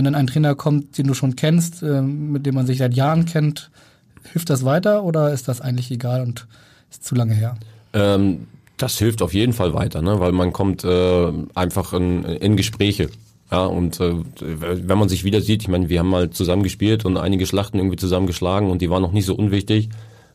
[0.00, 2.94] wenn dann ein Trainer kommt, den du schon kennst, ähm, mit dem man sich seit
[2.94, 3.70] Jahren kennt,
[4.32, 6.46] hilft das weiter oder ist das eigentlich egal und
[6.90, 7.58] ist zu lange her?
[7.92, 8.46] Ähm,
[8.78, 10.18] das hilft auf jeden Fall weiter, ne?
[10.18, 13.10] weil man kommt äh, einfach in, in Gespräche.
[13.52, 17.04] Ja, und äh, wenn man sich wieder sieht, ich meine, wir haben mal zusammen gespielt
[17.04, 19.90] und einige Schlachten irgendwie zusammengeschlagen und die waren noch nicht so unwichtig,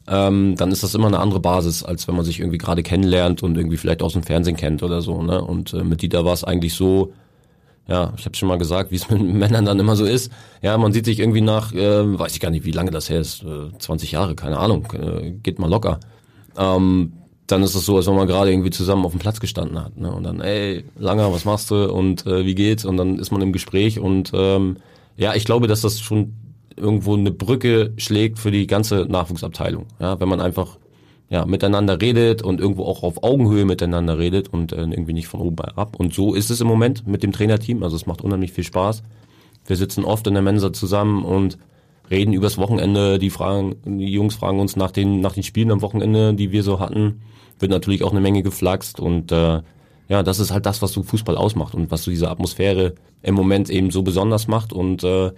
[0.08, 3.42] ähm, dann ist das immer eine andere Basis, als wenn man sich irgendwie gerade kennenlernt
[3.42, 5.24] und irgendwie vielleicht aus dem Fernsehen kennt oder so.
[5.24, 5.42] Ne?
[5.42, 7.14] Und äh, mit Dieter war es eigentlich so,
[7.88, 10.32] ja, ich habe schon mal gesagt, wie es mit Männern dann immer so ist.
[10.62, 13.20] Ja, man sieht sich irgendwie nach, äh, weiß ich gar nicht, wie lange das her
[13.20, 16.00] ist, äh, 20 Jahre, keine Ahnung, äh, geht mal locker.
[16.58, 17.14] Ähm,
[17.48, 19.98] dann ist es so, als wenn man gerade irgendwie zusammen auf dem Platz gestanden hat.
[19.98, 20.12] Ne?
[20.12, 22.86] Und dann, ey, Langer, was machst du und äh, wie geht's?
[22.86, 24.78] Und dann ist man im Gespräch und ähm,
[25.16, 26.34] ja, ich glaube, dass das schon
[26.76, 29.86] irgendwo eine Brücke schlägt für die ganze Nachwuchsabteilung.
[30.00, 30.78] Ja, wenn man einfach
[31.30, 35.42] ja, miteinander redet und irgendwo auch auf Augenhöhe miteinander redet und äh, irgendwie nicht von
[35.42, 35.96] oben herab.
[35.98, 37.84] Und so ist es im Moment mit dem Trainerteam.
[37.84, 39.04] Also es macht unheimlich viel Spaß.
[39.66, 41.58] Wir sitzen oft in der Mensa zusammen und
[42.12, 43.18] reden übers Wochenende.
[43.18, 46.62] Die fragen, die Jungs fragen uns nach den, nach den Spielen am Wochenende, die wir
[46.62, 47.22] so hatten.
[47.60, 49.62] Wird natürlich auch eine Menge geflaxt und äh,
[50.08, 53.34] ja, das ist halt das, was so Fußball ausmacht und was so diese Atmosphäre im
[53.34, 55.32] Moment eben so besonders macht und äh,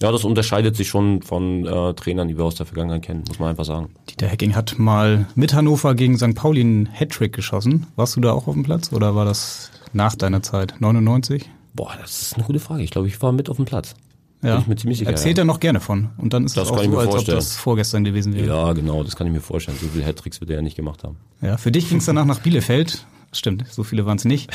[0.00, 3.38] ja, das unterscheidet sich schon von äh, Trainern, die wir aus der Vergangenheit kennen, muss
[3.38, 3.90] man einfach sagen.
[4.10, 6.34] Dieter Hecking hat mal mit Hannover gegen St.
[6.34, 7.86] Pauli einen Hattrick geschossen.
[7.96, 10.74] Warst du da auch auf dem Platz oder war das nach deiner Zeit?
[10.80, 11.48] 99?
[11.74, 12.82] Boah, das ist eine gute Frage.
[12.82, 13.94] Ich glaube, ich war mit auf dem Platz.
[14.42, 14.62] Ja.
[14.76, 15.06] Sicher.
[15.06, 15.42] Erzählt ja.
[15.42, 16.10] er noch gerne von.
[16.18, 17.36] Und dann ist Das es auch so, als ob vorstellen.
[17.36, 18.46] das vorgestern gewesen wäre.
[18.46, 19.78] Ja, genau, das kann ich mir vorstellen.
[19.80, 21.16] So viele Hattricks wird er ja nicht gemacht haben.
[21.40, 23.06] Ja, für dich ging es danach nach Bielefeld.
[23.34, 24.50] Stimmt, so viele waren es nicht.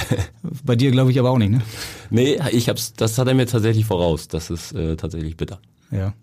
[0.63, 1.61] Bei dir glaube ich aber auch nicht, ne?
[2.09, 4.27] Nee, ich hab's, das hat er mir tatsächlich voraus.
[4.27, 5.59] Das ist äh, tatsächlich bitter.
[5.91, 6.13] Ja.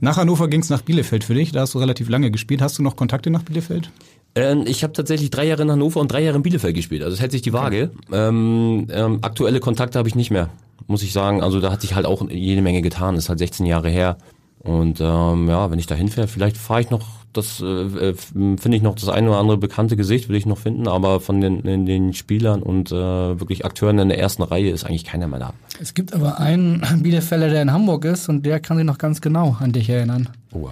[0.00, 1.52] Nach Hannover ging es nach Bielefeld für dich.
[1.52, 2.60] Da hast du relativ lange gespielt.
[2.60, 3.90] Hast du noch Kontakte nach Bielefeld?
[4.34, 7.02] Ähm, ich habe tatsächlich drei Jahre in Hannover und drei Jahre in Bielefeld gespielt.
[7.02, 7.90] Also es hält sich die Waage.
[8.12, 10.50] Ähm, ähm, aktuelle Kontakte habe ich nicht mehr,
[10.86, 11.42] muss ich sagen.
[11.42, 13.14] Also da hat sich halt auch jede Menge getan.
[13.14, 14.18] Das ist halt 16 Jahre her.
[14.58, 17.06] Und ähm, ja, wenn ich da hinfahre, vielleicht fahre ich noch,
[17.36, 20.58] das äh, äh, finde ich noch das eine oder andere bekannte Gesicht, will ich noch
[20.58, 24.70] finden, aber von den, den, den Spielern und äh, wirklich Akteuren in der ersten Reihe
[24.70, 25.52] ist eigentlich keiner mehr da.
[25.80, 29.20] Es gibt aber einen Bielefelder, der in Hamburg ist und der kann sich noch ganz
[29.20, 30.28] genau an dich erinnern.
[30.52, 30.68] Oh,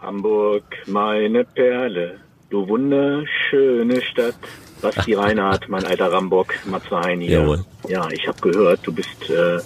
[0.00, 2.16] Hamburg, meine Perle,
[2.50, 4.34] du wunderschöne Stadt.
[4.80, 7.40] Basti Reinhardt, mein alter Rambock, Matze Hein hier.
[7.40, 7.64] Jawohl.
[7.88, 9.58] Ja, ich habe gehört, du bist äh,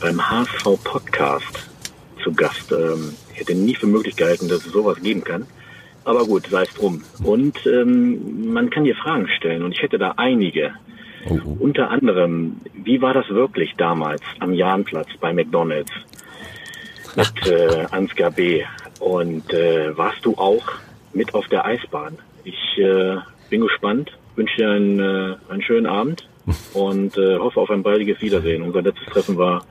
[0.00, 1.68] beim HSV Podcast
[2.22, 2.72] zu Gast.
[2.72, 5.46] Ähm, ich hätte nie für möglich gehalten, dass es sowas geben kann.
[6.04, 7.02] Aber gut, sei es drum.
[7.22, 10.74] Und ähm, man kann dir Fragen stellen und ich hätte da einige.
[11.58, 15.90] Unter anderem, wie war das wirklich damals am Jahnplatz bei McDonalds
[17.16, 18.62] mit äh, Ansgar B.
[19.00, 20.64] Und äh, warst du auch
[21.12, 22.18] mit auf der Eisbahn?
[22.44, 23.16] Ich äh,
[23.48, 26.28] bin gespannt, wünsche dir einen, äh, einen schönen Abend
[26.74, 28.62] und äh, hoffe auf ein baldiges Wiedersehen.
[28.62, 29.64] Unser letztes Treffen war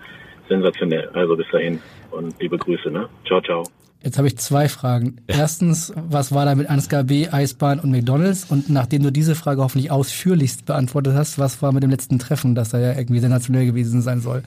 [0.50, 1.10] sensationell.
[1.14, 1.80] Also bis dahin
[2.12, 2.90] und liebe Grüße.
[2.90, 3.10] Ne?
[3.26, 3.64] Ciao, ciao.
[4.04, 5.16] Jetzt habe ich zwei Fragen.
[5.28, 8.46] Erstens, was war da mit Ansgar B, Eisbahn und McDonalds?
[8.50, 12.54] Und nachdem du diese Frage hoffentlich ausführlichst beantwortet hast, was war mit dem letzten Treffen,
[12.54, 14.44] das da ja irgendwie sensationell gewesen sein soll?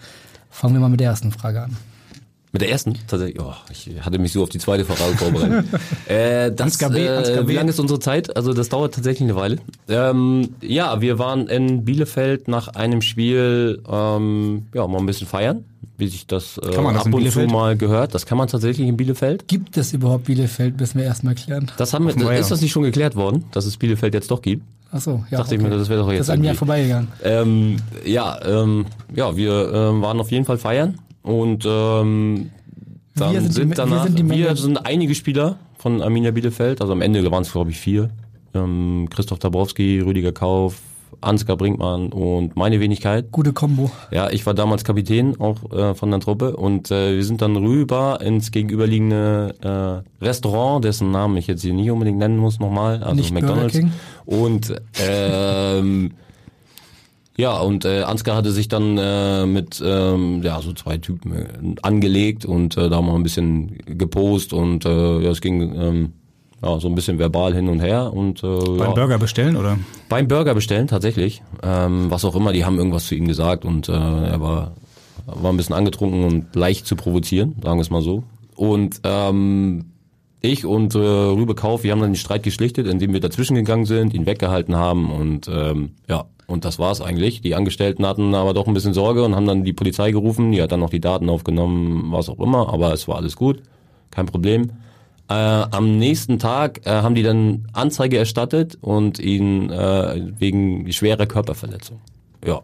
[0.51, 1.77] Fangen wir mal mit der ersten Frage an.
[2.57, 2.95] Mit der ersten?
[3.07, 5.66] Tatsächlich, oh, ich hatte mich so auf die zweite Frage vorbereitet.
[6.09, 8.35] äh, das, äh, wie lange ist unsere Zeit?
[8.35, 9.59] Also das dauert tatsächlich eine Weile.
[9.90, 15.66] Ähm, ja, wir waren in Bielefeld nach einem Spiel ähm, ja mal ein bisschen feiern,
[15.99, 18.14] wie sich das, äh, das ab und zu mal gehört.
[18.14, 19.47] Das kann man tatsächlich in Bielefeld.
[19.49, 21.71] Gibt es überhaupt Bielefeld, müssen wir erstmal klären.
[21.77, 24.62] Das haben wir, ist das nicht schon geklärt worden, dass es Bielefeld jetzt doch gibt?
[24.92, 25.37] Ach so, ja.
[25.37, 27.09] Dachte ich mir, das wäre doch jetzt Das ist an mir vorbeigegangen.
[27.23, 32.51] Ähm, ja, ähm, ja, wir ähm, waren auf jeden Fall feiern und ähm,
[33.15, 36.01] dann Wir sind sind, die- wir danach, sind die Menge- wir sind einige Spieler von
[36.03, 38.11] Arminia Bielefeld, also am Ende waren es glaube ich vier.
[38.55, 40.81] Ähm, Christoph Dabrowski, Rüdiger Kauf,
[41.23, 43.31] Ansgar Brinkmann und meine Wenigkeit.
[43.33, 43.91] Gute Kombo.
[44.11, 47.57] Ja, ich war damals Kapitän auch äh, von der Truppe und äh, wir sind dann
[47.57, 53.03] rüber ins gegenüberliegende äh, Restaurant, dessen Namen ich jetzt hier nicht unbedingt nennen muss nochmal,
[53.03, 53.79] also Nicht McDonald's.
[54.27, 54.75] Und
[55.09, 56.12] ähm,
[57.37, 61.46] ja, und äh, Ansgar hatte sich dann äh, mit ähm, ja so zwei Typen äh,
[61.83, 66.12] angelegt und äh, da haben wir ein bisschen gepost und äh, ja, es ging ähm,
[66.62, 69.79] ja, so ein bisschen verbal hin und her und äh, Beim ja, Burger bestellen oder?
[70.09, 73.88] beim Burger bestellen tatsächlich, ähm, was auch immer, die haben irgendwas zu ihm gesagt und
[73.88, 74.72] äh, er war
[75.27, 78.22] war ein bisschen angetrunken und leicht zu provozieren, sagen wir es mal so.
[78.55, 79.87] Und ähm,
[80.40, 83.87] ich und äh, Rübe Kauf, wir haben dann den Streit geschlichtet, indem wir dazwischen gegangen
[83.87, 87.41] sind, ihn weggehalten haben und ähm, ja, und das war's eigentlich.
[87.41, 90.63] Die Angestellten hatten aber doch ein bisschen Sorge und haben dann die Polizei gerufen, die
[90.63, 93.63] hat dann noch die Daten aufgenommen, was auch immer, aber es war alles gut,
[94.11, 94.71] kein Problem.
[95.29, 101.27] Äh, am nächsten Tag äh, haben die dann Anzeige erstattet und ihn äh, wegen schwerer
[101.27, 102.01] Körperverletzung.
[102.45, 102.63] Ja.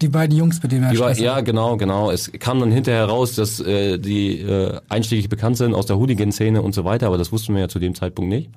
[0.00, 2.10] Die beiden Jungs, mit denen er Die war, ja, genau, genau.
[2.10, 6.62] Es kam dann hinterher raus, dass äh, die äh, einschlägig bekannt sind aus der Hooligan-Szene
[6.62, 8.48] und so weiter, aber das wussten wir ja zu dem Zeitpunkt nicht.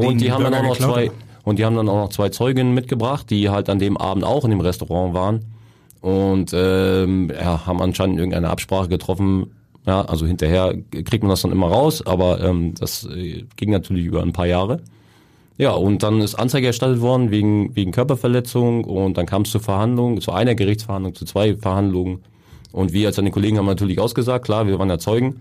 [0.00, 1.10] Und die haben dann auch noch zwei?
[1.48, 4.44] Und die haben dann auch noch zwei Zeuginnen mitgebracht, die halt an dem Abend auch
[4.44, 5.46] in dem Restaurant waren
[6.02, 9.54] und ähm, ja, haben anscheinend irgendeine Absprache getroffen.
[9.86, 14.04] Ja, also hinterher kriegt man das dann immer raus, aber ähm, das äh, ging natürlich
[14.04, 14.82] über ein paar Jahre.
[15.56, 19.62] Ja, und dann ist Anzeige erstattet worden wegen, wegen Körperverletzung und dann kam es zur
[19.62, 22.20] Verhandlung, zu einer Gerichtsverhandlung, zu zwei Verhandlungen.
[22.72, 25.40] Und wir als seine Kollegen haben natürlich ausgesagt, klar, wir waren ja Zeugen.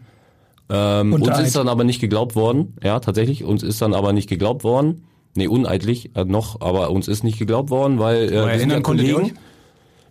[0.69, 4.29] Ähm, uns ist dann aber nicht geglaubt worden, ja, tatsächlich, uns ist dann aber nicht
[4.29, 5.03] geglaubt worden.
[5.37, 8.81] Nee, uneidlich äh, noch, aber uns ist nicht geglaubt worden, weil äh, wir erinnern ja
[8.81, 9.35] konntet ihr Kollegen.
[9.35, 9.39] euch?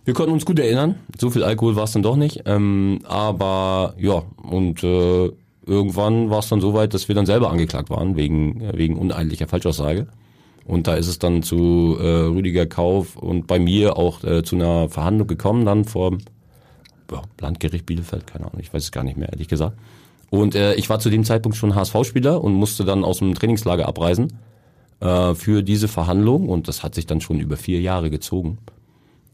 [0.05, 0.95] Wir konnten uns gut erinnern.
[1.19, 2.43] So viel Alkohol war es dann doch nicht.
[2.45, 5.29] Ähm, aber ja, und äh,
[5.65, 8.95] irgendwann war es dann so weit, dass wir dann selber angeklagt waren wegen, äh, wegen
[8.95, 10.07] uneidlicher Falschaussage.
[10.63, 14.55] Und da ist es dann zu äh, Rüdiger Kauf und bei mir auch äh, zu
[14.55, 16.17] einer Verhandlung gekommen, dann vor
[17.11, 19.77] ja, Landgericht Bielefeld, keine Ahnung, ich weiß es gar nicht mehr, ehrlich gesagt.
[20.29, 23.89] Und äh, ich war zu dem Zeitpunkt schon HSV-Spieler und musste dann aus dem Trainingslager
[23.89, 24.31] abreisen
[24.99, 28.57] äh, für diese Verhandlung und das hat sich dann schon über vier Jahre gezogen.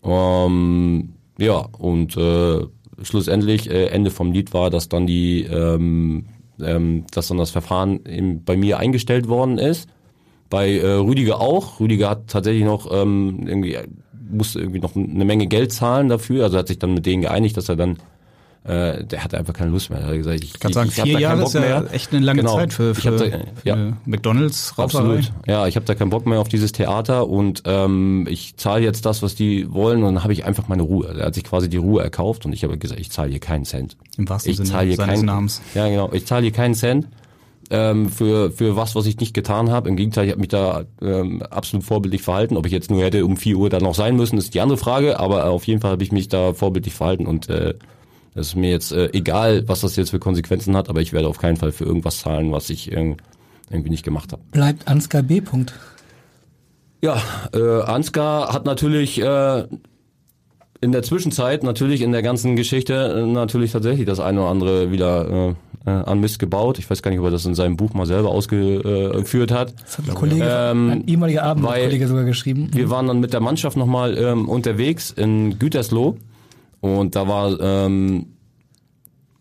[0.03, 2.65] Ähm, ja, und äh,
[3.01, 6.25] schlussendlich äh, Ende vom Lied war, dass dann die, ähm,
[6.61, 9.89] ähm, dass dann das Verfahren im, bei mir eingestellt worden ist.
[10.49, 11.79] Bei äh, Rüdiger auch.
[11.79, 13.77] Rüdiger hat tatsächlich noch ähm, irgendwie
[14.33, 16.43] musste irgendwie noch eine Menge Geld zahlen dafür.
[16.43, 17.97] Also hat sich dann mit denen geeinigt, dass er dann
[18.65, 19.99] äh, der hatte einfach keine Lust mehr.
[19.99, 22.55] Er hat gesagt, ich, kann sagen, ich, vier Jahre ist ja echt eine lange Genau.
[22.55, 23.77] Zeit für, für, da- für ja.
[24.05, 25.17] McDonalds Rauferei.
[25.17, 25.31] Absolut.
[25.47, 29.05] Ja, ich habe da keinen Bock mehr auf dieses Theater und ähm, ich zahle jetzt
[29.05, 31.13] das, was die wollen und dann habe ich einfach meine Ruhe.
[31.19, 33.65] Er hat sich quasi die Ruhe erkauft und ich habe gesagt, ich zahle hier keinen
[33.65, 33.97] Cent.
[34.17, 35.61] Im wahrsten ich Sinne zahle hier seines keinen, Namens.
[35.75, 36.09] Ja, genau.
[36.13, 37.07] Ich zahle hier keinen Cent
[37.69, 39.89] ähm, für für was, was ich nicht getan habe.
[39.89, 42.55] Im Gegenteil, ich habe mich da ähm, absolut vorbildlich verhalten.
[42.55, 44.77] Ob ich jetzt nur hätte um 4 Uhr da noch sein müssen, ist die andere
[44.77, 45.19] Frage.
[45.19, 47.73] Aber auf jeden Fall habe ich mich da vorbildlich verhalten und äh,
[48.35, 51.27] das ist mir jetzt äh, egal, was das jetzt für Konsequenzen hat, aber ich werde
[51.27, 53.17] auf keinen Fall für irgendwas zahlen, was ich irg
[53.69, 54.41] irgendwie nicht gemacht habe.
[54.51, 55.41] Bleibt Ansgar B.
[55.41, 55.73] Punkt.
[57.01, 57.21] Ja,
[57.53, 59.63] äh, Ansgar hat natürlich äh,
[60.81, 64.91] in der Zwischenzeit, natürlich in der ganzen Geschichte, äh, natürlich tatsächlich das eine oder andere
[64.91, 66.79] wieder äh, äh, an Mist gebaut.
[66.79, 69.73] Ich weiß gar nicht, ob er das in seinem Buch mal selber ausgeführt hat.
[69.83, 72.69] Das hat ein Kollege, Ähm, ein ehemaliger Abendkollege sogar geschrieben.
[72.73, 76.17] Wir waren dann mit der Mannschaft nochmal ähm, unterwegs in Gütersloh
[76.83, 78.25] und da war ähm,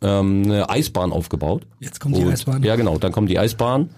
[0.00, 1.66] ähm, eine Eisbahn aufgebaut.
[1.80, 2.62] Jetzt kommt die und, Eisbahn.
[2.62, 3.90] Ja, genau, dann kommt die Eisbahn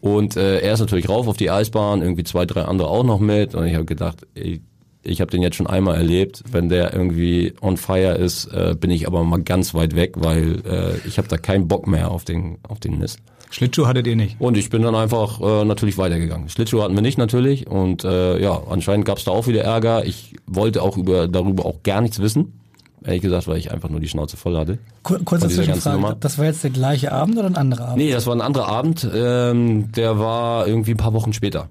[0.00, 3.18] und äh, er ist natürlich rauf auf die Eisbahn, irgendwie zwei, drei andere auch noch
[3.18, 4.60] mit und ich habe gedacht, ich,
[5.02, 8.92] ich habe den jetzt schon einmal erlebt, wenn der irgendwie on fire ist, äh, bin
[8.92, 12.22] ich aber mal ganz weit weg, weil äh, ich habe da keinen Bock mehr auf
[12.24, 13.18] den auf den Mist.
[13.50, 14.40] Schlittschuh hattet ihr nicht.
[14.40, 16.48] Und ich bin dann einfach äh, natürlich weitergegangen.
[16.48, 20.06] Schlittschuhe hatten wir nicht natürlich und äh, ja, anscheinend gab es da auch wieder Ärger.
[20.06, 22.60] Ich wollte auch über darüber auch gar nichts wissen.
[23.04, 24.78] Ehrlich gesagt, weil ich einfach nur die Schnauze voll hatte.
[25.02, 25.96] Kur kurze Zwischenfrage.
[25.96, 26.16] Nummer.
[26.18, 27.98] Das war jetzt der gleiche Abend oder ein anderer Abend?
[27.98, 29.08] Nee, das war ein anderer Abend.
[29.12, 31.68] Ähm, der war irgendwie ein paar Wochen später.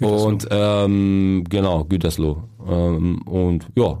[0.00, 2.42] Und ähm, genau, Gütersloh.
[2.68, 3.98] Ähm, und ja,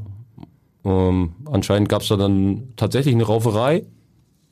[0.84, 3.84] ähm, anscheinend gab's da dann tatsächlich eine Rauferei.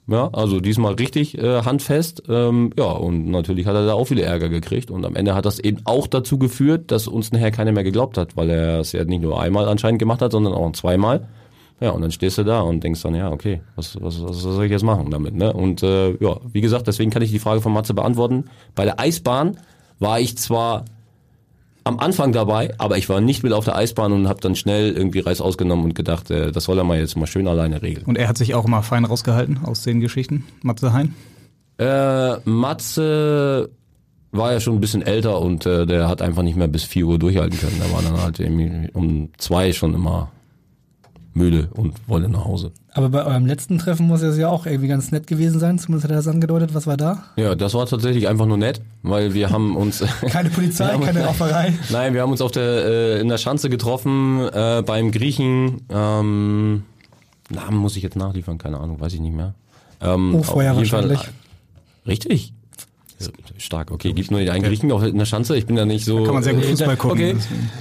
[0.07, 2.25] Ja, also diesmal richtig äh, handfest.
[2.29, 4.91] Ähm, ja, und natürlich hat er da auch viele Ärger gekriegt.
[4.91, 8.19] Und am Ende hat das eben auch dazu geführt, dass uns nachher keiner mehr geglaubt
[8.19, 11.29] hat, weil er es ja nicht nur einmal anscheinend gemacht hat, sondern auch zweimal.
[11.81, 14.65] Ja, und dann stehst du da und denkst dann, ja, okay, was, was, was soll
[14.67, 15.35] ich jetzt machen damit?
[15.35, 15.53] Ne?
[15.53, 18.45] Und äh, ja, wie gesagt, deswegen kann ich die Frage von Matze beantworten.
[18.75, 19.57] Bei der Eisbahn
[19.99, 20.85] war ich zwar
[21.85, 24.93] am Anfang dabei, aber ich war nicht mit auf der Eisbahn und habe dann schnell
[24.93, 28.05] irgendwie Reis ausgenommen und gedacht, äh, das soll er mal jetzt mal schön alleine regeln.
[28.05, 31.15] Und er hat sich auch mal fein rausgehalten aus den Geschichten, Matze Hein.
[31.79, 33.71] Äh, Matze
[34.33, 37.07] war ja schon ein bisschen älter und äh, der hat einfach nicht mehr bis 4
[37.07, 37.81] Uhr durchhalten können.
[37.83, 40.31] Der war dann halt irgendwie um zwei schon immer
[41.33, 42.73] müde und wollte nach Hause.
[42.93, 45.79] Aber bei eurem letzten Treffen muss es ja auch irgendwie ganz nett gewesen sein.
[45.79, 46.75] Zumindest hat er das angedeutet.
[46.75, 47.23] Was war da?
[47.37, 51.25] Ja, das war tatsächlich einfach nur nett, weil wir haben uns Keine Polizei, haben- keine
[51.25, 51.73] Rauferei.
[51.91, 55.83] Nein, wir haben uns auf der äh, in der Schanze getroffen äh, beim Griechen.
[55.89, 56.83] Ähm,
[57.49, 59.55] Namen muss ich jetzt nachliefern, keine Ahnung, weiß ich nicht mehr.
[60.01, 61.31] Ähm, Oh, vorher jeden Fall- wahrscheinlich.
[62.07, 62.55] Richtig.
[63.59, 64.13] Stark, okay.
[64.13, 65.57] Gibt nur den einen Griechen auch in der Schanze.
[65.57, 66.21] Ich bin da nicht so.
[66.21, 67.19] Da kann man sehr gut Fußball gucken.
[67.21, 67.37] Okay,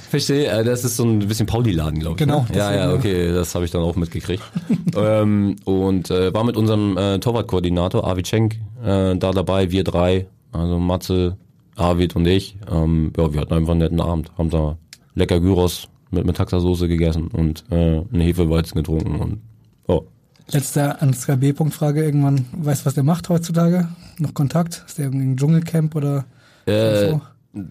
[0.09, 0.47] verstehe.
[0.47, 2.19] Äh, Das ist so ein bisschen Pauli-Laden, glaube ich.
[2.19, 2.57] Genau, Ne?
[2.57, 3.31] Ja, ja, okay.
[3.31, 4.43] Das habe ich dann auch mitgekriegt.
[4.95, 9.71] ähm, und äh, war mit unserem äh, Torwartkoordinator Arvid Schenk äh, da dabei.
[9.71, 11.37] Wir drei, also Matze,
[11.75, 12.57] Arvid und ich.
[12.69, 14.31] Ähm, ja, wir hatten einfach einen netten Abend.
[14.37, 14.77] Haben da
[15.15, 19.41] lecker Gyros mit Metaxa-Soße gegessen und äh, einen Hefeweizen getrunken und
[19.87, 20.03] oh.
[20.51, 21.53] Letzte Ansgar B.
[21.53, 22.45] Punkt Frage irgendwann.
[22.51, 23.87] Weißt du, was der macht heutzutage?
[24.17, 24.83] Noch Kontakt?
[24.87, 26.25] Ist der irgendwie im Dschungelcamp oder?
[26.65, 27.21] Äh, so?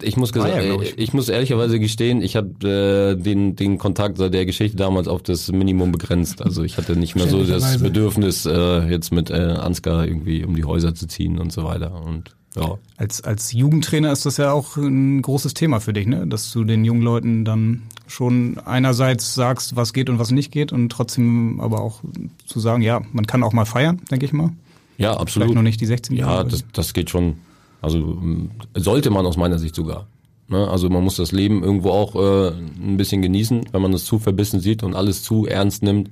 [0.03, 0.91] ich muss gesagt, War ja, ich.
[0.91, 0.99] ich.
[0.99, 5.23] ich muss ehrlicherweise gestehen, ich habe äh, den den Kontakt seit der Geschichte damals auf
[5.23, 6.43] das Minimum begrenzt.
[6.43, 7.79] Also ich hatte nicht mehr so das.
[7.79, 12.03] Bedürfnis, äh, jetzt mit äh, Ansgar irgendwie um die Häuser zu ziehen und so weiter.
[12.05, 16.27] Und ja, Als, als Jugendtrainer ist das ja auch ein großes Thema für dich, ne?
[16.27, 20.73] dass du den jungen Leuten dann schon einerseits sagst, was geht und was nicht geht
[20.73, 22.01] und trotzdem aber auch
[22.47, 24.51] zu sagen, ja, man kann auch mal feiern, denke ich mal.
[24.97, 25.47] ja, absolut.
[25.49, 26.49] Vielleicht noch nicht die 16 Ja, Jahre.
[26.49, 27.37] das, das geht schon.
[27.81, 30.07] Also ähm, sollte man aus meiner Sicht sogar.
[30.49, 30.66] Ne?
[30.68, 32.49] Also man muss das Leben irgendwo auch äh,
[32.83, 36.11] ein bisschen genießen, wenn man das zu verbissen sieht und alles zu ernst nimmt.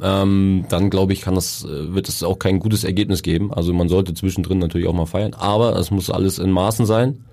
[0.00, 3.52] Ähm, dann glaube ich, kann das, äh, wird es auch kein gutes Ergebnis geben.
[3.52, 7.24] Also man sollte zwischendrin natürlich auch mal feiern, aber es muss alles in Maßen sein.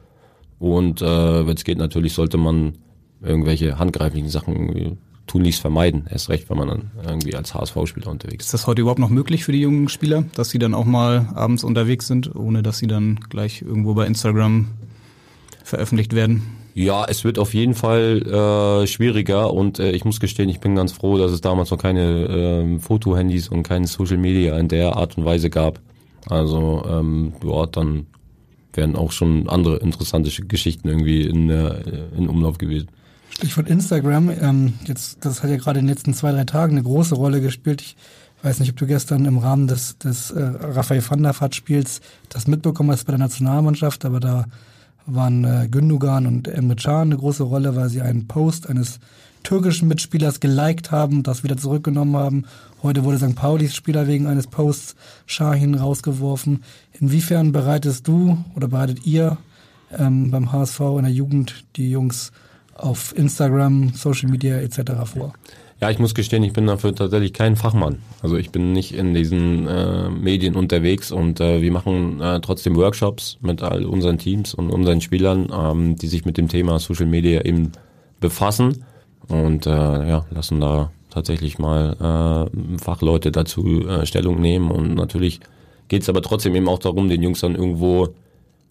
[0.57, 2.73] Und äh, wenn es geht, natürlich sollte man
[3.21, 4.97] irgendwelche handgreiflichen Sachen
[5.27, 6.05] tunlichst vermeiden.
[6.09, 8.47] Erst recht, wenn man dann irgendwie als HSV-Spieler unterwegs ist.
[8.47, 11.29] Ist das heute überhaupt noch möglich für die jungen Spieler, dass sie dann auch mal
[11.33, 14.67] abends unterwegs sind, ohne dass sie dann gleich irgendwo bei Instagram
[15.63, 16.43] veröffentlicht werden?
[16.77, 20.75] Ja, es wird auf jeden Fall äh, schwieriger und äh, ich muss gestehen, ich bin
[20.75, 24.97] ganz froh, dass es damals noch keine ähm, Fotohandys und keine Social Media in der
[24.97, 25.79] Art und Weise gab.
[26.29, 28.07] Also ähm, dort dann
[28.73, 31.79] wären auch schon andere interessante Geschichten irgendwie in, äh,
[32.17, 32.89] in Umlauf gewesen.
[33.29, 36.83] Stichwort Instagram, ähm, jetzt, das hat ja gerade in den letzten zwei, drei Tagen eine
[36.83, 37.81] große Rolle gespielt.
[37.83, 37.95] Ich
[38.43, 42.01] weiß nicht, ob du gestern im Rahmen des, des äh, Raphael van der Vaart Spiels
[42.27, 44.47] das mitbekommen hast bei der Nationalmannschaft, aber da
[45.05, 48.99] waren äh, Gündogan und Emre Can eine große Rolle, weil sie einen Post eines
[49.43, 52.45] türkischen Mitspielers geliked haben, das wieder zurückgenommen haben.
[52.81, 53.35] Heute wurde St.
[53.35, 54.95] Paulis Spieler wegen eines Posts
[55.27, 56.63] Shahin rausgeworfen.
[56.99, 59.37] Inwiefern bereitest du oder bereitet ihr
[59.97, 62.31] ähm, beim HSV in der Jugend die Jungs
[62.73, 64.91] auf Instagram, Social Media etc.
[65.05, 65.33] vor?
[65.81, 68.01] Ja, ich muss gestehen, ich bin dafür tatsächlich kein Fachmann.
[68.21, 72.77] Also ich bin nicht in diesen äh, Medien unterwegs und äh, wir machen äh, trotzdem
[72.77, 77.07] Workshops mit all unseren Teams und unseren Spielern, ähm, die sich mit dem Thema Social
[77.07, 77.73] Media eben
[78.21, 78.85] befassen
[79.27, 85.41] und äh, ja, lassen da tatsächlich mal äh, Fachleute dazu äh, Stellung nehmen und natürlich
[85.89, 88.09] geht es aber trotzdem eben auch darum, den Jungs dann irgendwo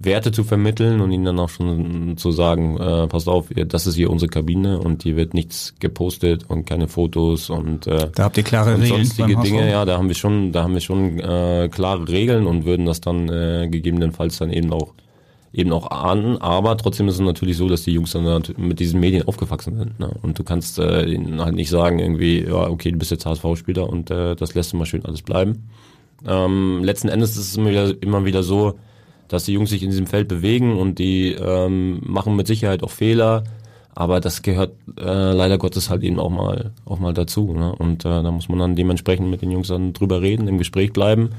[0.05, 3.95] Werte zu vermitteln und ihnen dann auch schon zu sagen, äh, passt auf, das ist
[3.95, 8.37] hier unsere Kabine und hier wird nichts gepostet und keine Fotos und äh, da habt
[8.37, 11.19] ihr klare und Regeln sonstige Dinge, ja, da haben wir schon, da haben wir schon
[11.19, 14.95] äh, klare Regeln und würden das dann äh, gegebenenfalls dann eben auch
[15.55, 18.99] eben auch ahnen, aber trotzdem ist es natürlich so, dass die Jungs dann mit diesen
[18.99, 20.01] Medien aufgewachsen sind.
[20.01, 20.11] Ne?
[20.21, 23.89] Und du kannst äh, ihnen halt nicht sagen, irgendwie, ja, okay, du bist jetzt HSV-Spieler
[23.89, 25.69] und äh, das lässt du mal schön alles bleiben.
[26.27, 28.75] Ähm, letzten Endes ist es immer wieder, immer wieder so,
[29.29, 32.91] dass die Jungs sich in diesem Feld bewegen und die ähm, machen mit Sicherheit auch
[32.91, 33.45] Fehler,
[33.95, 37.53] aber das gehört äh, leider Gottes halt eben auch mal auch mal dazu.
[37.53, 37.75] Ne?
[37.75, 40.93] Und äh, da muss man dann dementsprechend mit den Jungs dann drüber reden, im Gespräch
[40.93, 41.31] bleiben.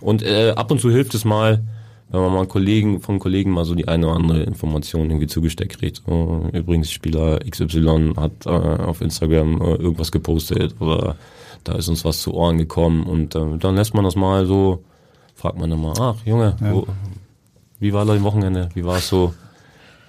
[0.00, 1.62] Und äh, ab und zu hilft es mal,
[2.10, 5.78] wenn man mal Kollegen von Kollegen mal so die eine oder andere Information irgendwie zugesteckt
[5.78, 6.02] kriegt.
[6.06, 11.16] Uh, übrigens, Spieler XY hat äh, auf Instagram äh, irgendwas gepostet oder
[11.64, 14.84] da ist uns was zu Ohren gekommen und äh, dann lässt man das mal so,
[15.34, 16.72] fragt man dann mal, ach Junge, ja.
[16.72, 16.86] wo,
[17.78, 18.68] wie war das Wochenende?
[18.74, 19.34] Wie war es so?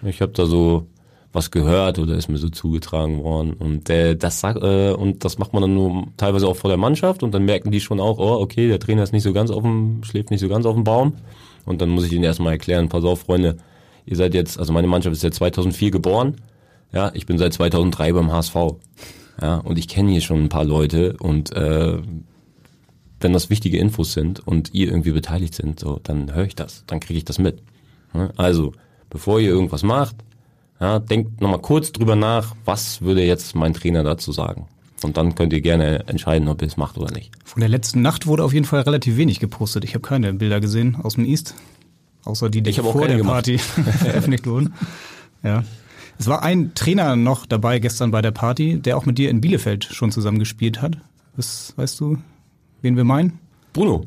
[0.03, 0.88] Ich habe da so
[1.34, 5.53] was gehört oder ist mir so zugetragen worden und äh, das äh, und das macht
[5.53, 8.41] man dann nur teilweise auch vor der Mannschaft und dann merken die schon auch, oh
[8.41, 10.84] okay, der Trainer ist nicht so ganz auf dem schläft nicht so ganz auf dem
[10.84, 11.13] Baum
[11.65, 13.58] und dann muss ich ihnen erstmal erklären, pass auf Freunde,
[14.06, 16.38] ihr seid jetzt, also meine Mannschaft ist ja 2004 geboren,
[16.93, 18.56] ja, ich bin seit 2003 beim HSV.
[19.41, 21.99] Ja, und ich kenne hier schon ein paar Leute und äh,
[23.19, 26.84] wenn das wichtige Infos sind und ihr irgendwie beteiligt sind, so, dann höre ich das,
[26.88, 27.62] dann kriege ich das mit.
[28.36, 28.73] Also,
[29.10, 30.15] bevor ihr irgendwas macht,
[30.80, 34.67] ja, denkt nochmal kurz drüber nach, was würde jetzt mein Trainer dazu sagen.
[35.03, 37.32] Und dann könnt ihr gerne entscheiden, ob ihr es macht oder nicht.
[37.43, 39.84] Von der letzten Nacht wurde auf jeden Fall relativ wenig gepostet.
[39.84, 41.56] Ich habe keine Bilder gesehen aus dem East,
[42.23, 44.73] außer die, die ich vor der Party veröffentlicht wurden.
[45.43, 45.63] Ja.
[46.19, 49.39] Es war ein Trainer noch dabei gestern bei der Party, der auch mit dir in
[49.39, 50.97] Bielefeld schon zusammen gespielt hat.
[51.36, 52.17] Was weißt du,
[52.82, 53.40] wen wir meinen?
[53.74, 54.06] Bruno.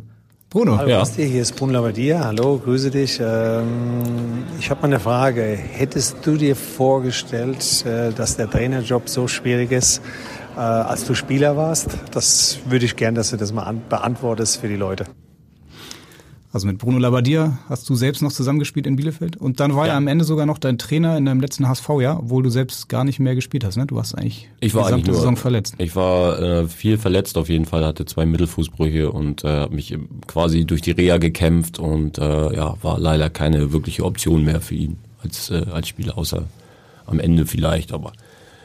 [0.49, 0.99] Bruno, Hallo ja.
[0.99, 2.25] Basti, hier ist Bruno Labbadia.
[2.25, 3.21] Hallo, grüße dich.
[3.23, 5.43] Ähm, ich habe mal eine Frage.
[5.43, 10.03] Hättest du dir vorgestellt, äh, dass der Trainerjob so schwierig ist,
[10.57, 11.91] äh, als du Spieler warst?
[12.11, 15.05] Das würde ich gern, dass du das mal beantwortest für die Leute.
[16.53, 19.93] Also mit Bruno Labbadia hast du selbst noch zusammengespielt in Bielefeld und dann war ja.
[19.93, 23.05] er am Ende sogar noch dein Trainer in deinem letzten HSV-Jahr, obwohl du selbst gar
[23.05, 23.77] nicht mehr gespielt hast.
[23.77, 23.87] Ne?
[23.87, 25.75] Du warst eigentlich ich war die gesamte nur, Saison verletzt.
[25.79, 29.97] Ich war äh, viel verletzt auf jeden Fall, hatte zwei Mittelfußbrüche und äh, habe mich
[30.27, 34.75] quasi durch die Reha gekämpft und äh, ja war leider keine wirkliche Option mehr für
[34.75, 36.47] ihn als äh, als Spieler, außer
[37.07, 38.13] am Ende vielleicht, aber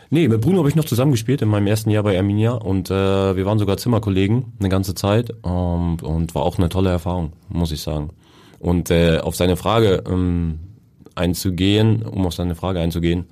[0.09, 3.35] Nee, mit Bruno habe ich noch zusammengespielt in meinem ersten Jahr bei Arminia und äh,
[3.35, 7.71] wir waren sogar Zimmerkollegen eine ganze Zeit ähm, und war auch eine tolle Erfahrung, muss
[7.71, 8.11] ich sagen.
[8.59, 10.59] Und äh, auf seine Frage ähm,
[11.15, 13.25] einzugehen, um auf seine Frage einzugehen,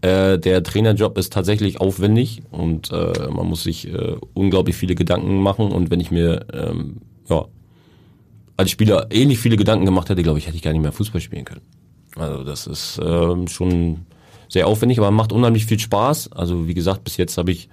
[0.00, 5.40] äh, der Trainerjob ist tatsächlich aufwendig und äh, man muss sich äh, unglaublich viele Gedanken
[5.40, 6.96] machen und wenn ich mir ähm,
[7.28, 7.46] ja
[8.56, 11.20] als Spieler ähnlich viele Gedanken gemacht hätte, glaube ich, hätte ich gar nicht mehr Fußball
[11.20, 11.62] spielen können.
[12.16, 14.06] Also das ist äh, schon
[14.48, 16.32] sehr aufwendig, aber macht unheimlich viel Spaß.
[16.32, 17.68] Also wie gesagt, bis jetzt habe ich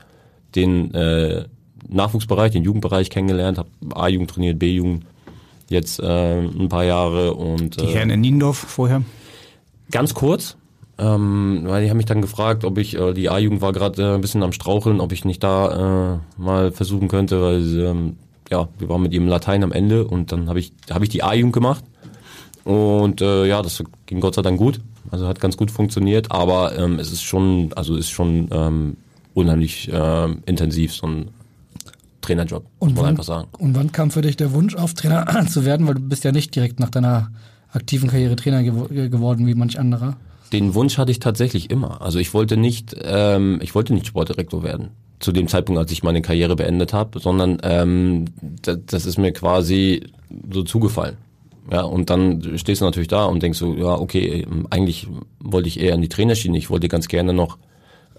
[0.56, 1.46] den äh,
[1.88, 5.06] Nachwuchsbereich, den Jugendbereich kennengelernt, habe A-Jugend trainiert, B-Jugend
[5.70, 9.02] jetzt äh, ein paar Jahre und die Herren in Niendorf vorher.
[9.92, 10.58] Ganz kurz,
[10.98, 14.16] ähm, weil die haben mich dann gefragt, ob ich äh, die A-Jugend war gerade äh,
[14.16, 18.18] ein bisschen am straucheln, ob ich nicht da äh, mal versuchen könnte, weil ähm,
[18.50, 21.24] ja, wir waren mit ihrem Latein am Ende und dann habe ich habe ich die
[21.24, 21.84] A-Jugend gemacht
[22.64, 24.80] und äh, ja, das ging Gott sei Dank gut.
[25.12, 28.98] Also hat ganz gut funktioniert, aber ähm, es ist schon, also ist schon ähm,
[29.34, 31.30] unheimlich äh, intensiv, so ein
[32.22, 33.48] Trainerjob, und muss man wann, einfach sagen.
[33.58, 35.88] Und wann kam für dich der Wunsch auf, Trainer zu werden?
[35.88, 37.32] Weil du bist ja nicht direkt nach deiner
[37.72, 40.16] aktiven Karriere Trainer gew geworden wie manch anderer.
[40.52, 42.02] den Wunsch hatte ich tatsächlich immer.
[42.02, 44.90] Also ich wollte nicht, ähm, ich wollte nicht Sportdirektor werden
[45.20, 48.26] zu dem Zeitpunkt, als ich meine Karriere beendet habe, sondern ähm,
[48.62, 50.04] das, das ist mir quasi
[50.52, 51.18] so zugefallen.
[51.72, 55.08] Ja, und dann stehst du natürlich da und denkst so, ja, okay, eigentlich
[55.40, 56.58] wollte ich eher in die Trainerschiene.
[56.58, 57.58] Ich wollte ganz gerne noch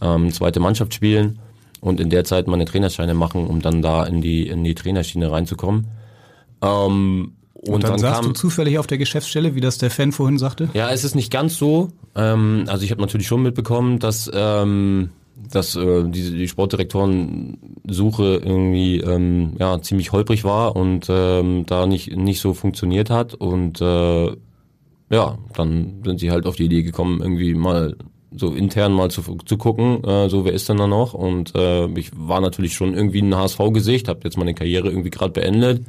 [0.01, 1.39] ähm, zweite Mannschaft spielen
[1.81, 5.31] und in der Zeit meine Trainerscheine machen, um dann da in die in die Trainerschiene
[5.31, 5.89] reinzukommen.
[6.63, 9.91] Ähm, und, und dann, dann saßt kam, du zufällig auf der Geschäftsstelle, wie das der
[9.91, 10.69] Fan vorhin sagte?
[10.75, 11.91] Ja, es ist nicht ganz so.
[12.15, 19.01] Ähm, also ich habe natürlich schon mitbekommen, dass ähm, dass äh, die, die Sportdirektorensuche irgendwie
[19.01, 24.27] ähm, ja ziemlich holprig war und ähm, da nicht nicht so funktioniert hat und äh,
[25.11, 27.97] ja dann sind sie halt auf die Idee gekommen irgendwie mal
[28.37, 31.15] so intern mal zu, zu gucken, äh, so wer ist denn da noch?
[31.15, 35.33] Und äh, ich war natürlich schon irgendwie ein HSV-Gesicht, habe jetzt meine Karriere irgendwie gerade
[35.33, 35.85] beendet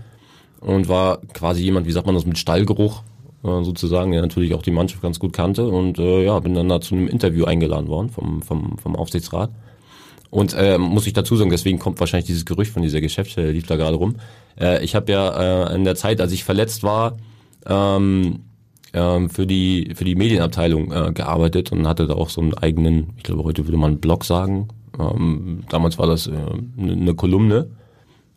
[0.61, 3.01] und war quasi jemand, wie sagt man das, mit Stallgeruch
[3.45, 6.69] äh, sozusagen, der natürlich auch die Mannschaft ganz gut kannte und äh, ja, bin dann
[6.69, 9.51] da zu einem Interview eingeladen worden vom, vom, vom Aufsichtsrat.
[10.31, 13.67] Und äh, muss ich dazu sagen, deswegen kommt wahrscheinlich dieses Gerücht von dieser Geschäftsstelle, lief
[13.67, 14.15] da gerade rum.
[14.59, 17.17] Äh, ich habe ja äh, in der Zeit, als ich verletzt war,
[17.67, 18.41] ähm,
[18.93, 23.13] ähm, für die für die Medienabteilung äh, gearbeitet und hatte da auch so einen eigenen,
[23.17, 24.67] ich glaube heute würde man Blog sagen.
[24.99, 26.33] Ähm, damals war das äh,
[26.77, 27.69] eine Kolumne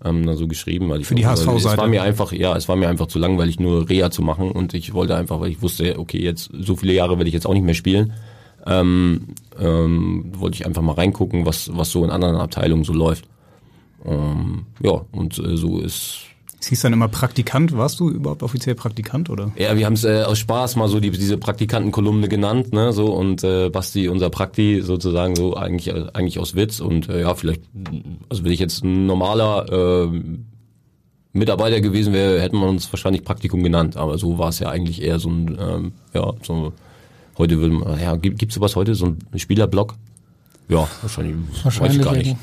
[0.04, 1.74] ähm, da so geschrieben, weil ich für die HSV-Seite.
[1.74, 4.50] Es war mir einfach, ja, es war mir einfach zu langweilig, nur Reha zu machen
[4.50, 7.46] und ich wollte einfach, weil ich wusste, okay, jetzt so viele Jahre werde ich jetzt
[7.46, 8.12] auch nicht mehr spielen,
[8.66, 9.28] ähm,
[9.58, 13.28] ähm, wollte ich einfach mal reingucken, was was so in anderen Abteilungen so läuft.
[14.04, 16.27] Ähm, ja, und äh, so ist
[16.60, 17.76] es hieß dann immer Praktikant.
[17.76, 19.52] Warst du überhaupt offiziell Praktikant oder?
[19.56, 23.12] Ja, wir haben es äh, aus Spaß mal so die, diese Praktikantenkolumne genannt, ne, so
[23.12, 27.34] und äh, Basti, unser Prakti, sozusagen so eigentlich äh, eigentlich aus Witz und äh, ja,
[27.34, 27.62] vielleicht,
[28.28, 30.20] also wenn ich jetzt ein normaler äh,
[31.32, 35.00] Mitarbeiter gewesen wäre, hätten wir uns wahrscheinlich Praktikum genannt, aber so war es ja eigentlich
[35.02, 36.72] eher so ein, ähm, ja, so
[37.36, 39.94] heute würde man, ja, gibt, gibt's sowas heute, so ein Spielerblog?
[40.68, 42.36] Ja, wahrscheinlich, wahrscheinlich weiß ich gar nicht.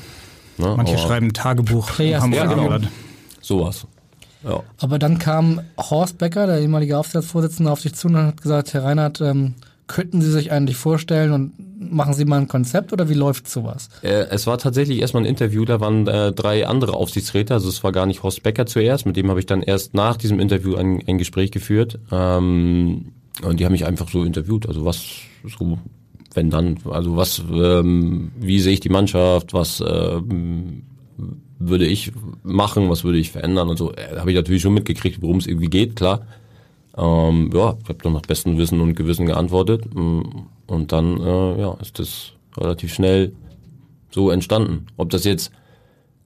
[0.58, 1.98] Ne, Manche schreiben Tagebuch.
[1.98, 2.78] Ja, ja, genau.
[3.42, 3.86] Sowas.
[4.46, 4.62] Ja.
[4.80, 8.84] Aber dann kam Horst Becker, der ehemalige Aufsichtsvorsitzende, auf dich zu und hat gesagt, Herr
[8.84, 9.54] Reinhardt, ähm,
[9.86, 13.88] könnten Sie sich eigentlich vorstellen und machen Sie mal ein Konzept oder wie läuft sowas?
[14.02, 17.84] Äh, es war tatsächlich erstmal ein Interview, da waren äh, drei andere Aufsichtsräte, also es
[17.84, 20.76] war gar nicht Horst Becker zuerst, mit dem habe ich dann erst nach diesem Interview
[20.76, 21.98] ein, ein Gespräch geführt.
[22.10, 25.04] Ähm, und die haben mich einfach so interviewt, also was
[25.58, 25.78] so,
[26.34, 30.82] wenn dann, also was, ähm, wie sehe ich die Mannschaft, was ähm,
[31.58, 33.92] würde ich machen, was würde ich verändern und so.
[33.92, 36.22] Äh, habe ich natürlich schon mitgekriegt, worum es irgendwie geht, klar.
[36.96, 40.20] Ähm, ja, ich habe dann nach bestem Wissen und Gewissen geantwortet mm,
[40.66, 43.32] und dann äh, ja, ist das relativ schnell
[44.10, 44.86] so entstanden.
[44.96, 45.52] Ob das jetzt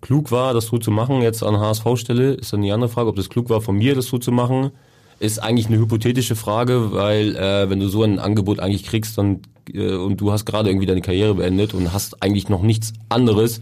[0.01, 3.09] klug war, das so zu machen, jetzt an HSV-Stelle, ist dann die andere Frage.
[3.09, 4.71] Ob das klug war von mir, das so zu machen,
[5.19, 9.41] ist eigentlich eine hypothetische Frage, weil äh, wenn du so ein Angebot eigentlich kriegst dann,
[9.73, 13.61] äh, und du hast gerade irgendwie deine Karriere beendet und hast eigentlich noch nichts anderes,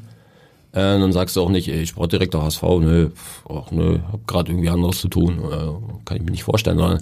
[0.72, 3.10] äh, dann sagst du auch nicht, ey, Sportdirektor HSV, nö,
[3.48, 7.00] ach, nö, hab gerade irgendwie anderes zu tun, äh, kann ich mir nicht vorstellen, sondern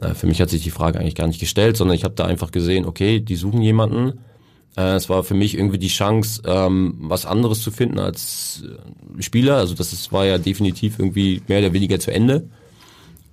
[0.00, 2.24] äh, für mich hat sich die Frage eigentlich gar nicht gestellt, sondern ich habe da
[2.24, 4.20] einfach gesehen, okay, die suchen jemanden.
[4.76, 9.22] Äh, es war für mich irgendwie die Chance, ähm, was anderes zu finden als äh,
[9.22, 9.56] Spieler.
[9.56, 12.48] Also das ist, war ja definitiv irgendwie mehr oder weniger zu Ende.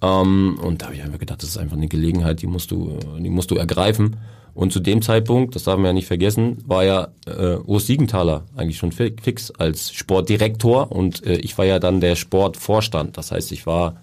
[0.01, 2.99] Ähm, und da habe ich einfach gedacht, das ist einfach eine Gelegenheit, die musst du,
[3.19, 4.17] die musst du ergreifen.
[4.57, 8.45] Und zu dem Zeitpunkt, das darf man ja nicht vergessen, war ja äh, Urs Siegenthaler
[8.55, 13.17] eigentlich schon fix als Sportdirektor und äh, ich war ja dann der Sportvorstand.
[13.17, 13.97] Das heißt, ich war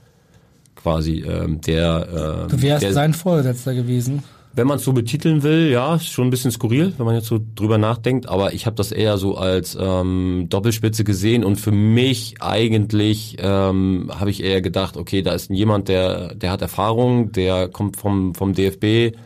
[0.77, 2.47] quasi ähm, der.
[2.47, 4.23] Äh, du wärst der, sein Vorgesetzter gewesen.
[4.53, 7.27] Wenn man es so betiteln will, ja, ist schon ein bisschen skurril, wenn man jetzt
[7.27, 11.73] so drüber nachdenkt, aber ich habe das eher so als ähm, Doppelspitze gesehen und für
[11.73, 17.33] mich eigentlich ähm, habe ich eher gedacht, okay, da ist jemand, der der hat Erfahrung,
[17.33, 19.17] der kommt vom vom DFB,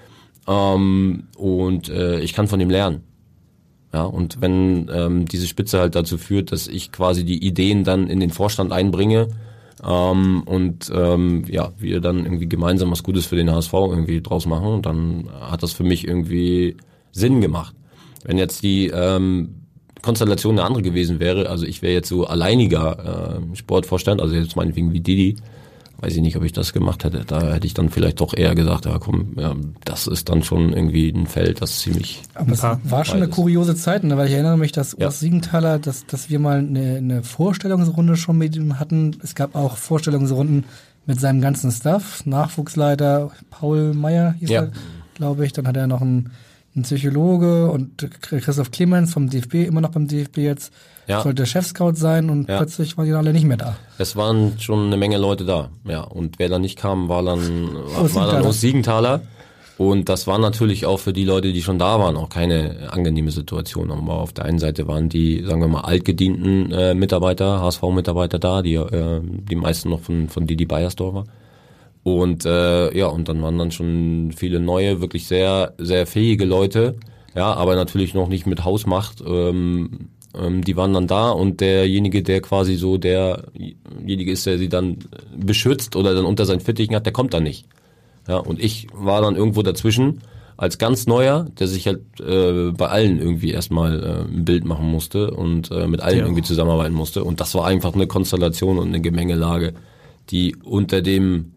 [0.49, 3.03] ähm, und äh, ich kann von ihm lernen.
[3.92, 8.09] Ja, und wenn ähm, diese Spitze halt dazu führt, dass ich quasi die Ideen dann
[8.09, 9.28] in den Vorstand einbringe
[9.82, 14.44] ähm, und ähm, ja, wir dann irgendwie gemeinsam was Gutes für den HSV irgendwie draus
[14.44, 16.76] machen, dann hat das für mich irgendwie
[17.12, 17.74] Sinn gemacht.
[18.24, 19.55] Wenn jetzt die ähm,
[20.03, 24.57] Konstellation eine andere gewesen wäre, also ich wäre jetzt so alleiniger äh, Sportvorstand, also jetzt
[24.57, 25.36] meinetwegen wie Didi,
[26.01, 27.24] weiß ich nicht, ob ich das gemacht hätte.
[27.26, 30.72] Da hätte ich dann vielleicht doch eher gesagt, ja komm, ja, das ist dann schon
[30.72, 32.22] irgendwie ein Feld, das ziemlich.
[32.34, 34.16] Aber es war schon eine kuriose Zeit, ne?
[34.16, 35.07] weil ich erinnere mich, dass ja.
[35.07, 39.16] Urs Siegenthaler, dass, dass wir mal eine, eine Vorstellungsrunde schon mit ihm hatten.
[39.22, 40.64] Es gab auch Vorstellungsrunden
[41.07, 44.62] mit seinem ganzen Staff, Nachwuchsleiter Paul Meyer hieß ja.
[44.64, 44.72] er,
[45.14, 45.53] glaube ich.
[45.53, 46.30] Dann hat er noch einen,
[46.76, 50.72] einen Psychologe und Christoph Clemens vom DFB, immer noch beim DFB jetzt
[51.09, 51.22] ja.
[51.22, 52.59] sollte Chefscout sein und ja.
[52.59, 53.76] plötzlich waren die alle nicht mehr da.
[53.98, 56.02] Es waren schon eine Menge Leute da, ja.
[56.02, 59.22] Und wer da nicht kam, war dann, war, war dann aus Siegenthaler.
[59.78, 63.30] Und das war natürlich auch für die Leute, die schon da waren, auch keine angenehme
[63.30, 63.92] Situation.
[63.92, 68.61] Aber auf der einen Seite waren die, sagen wir mal, altgedienten äh, Mitarbeiter, HSV-Mitarbeiter da,
[68.61, 71.26] die äh, die meisten noch von, von Didi Beiersdorfer.
[72.02, 76.96] Und äh, ja, und dann waren dann schon viele neue, wirklich sehr, sehr fähige Leute,
[77.36, 79.22] ja, aber natürlich noch nicht mit Hausmacht.
[79.24, 80.09] Ähm,
[80.39, 84.99] ähm, die waren dann da und derjenige, der quasi so derjenige ist, der sie dann
[85.36, 87.66] beschützt oder dann unter seinen Fittichen hat, der kommt dann nicht.
[88.26, 90.20] Ja, und ich war dann irgendwo dazwischen
[90.57, 94.91] als ganz Neuer, der sich halt äh, bei allen irgendwie erstmal äh, ein Bild machen
[94.91, 96.24] musste und äh, mit allen Ja.
[96.24, 97.22] irgendwie zusammenarbeiten musste.
[97.24, 99.74] Und das war einfach eine Konstellation und eine Gemengelage,
[100.30, 101.53] die unter dem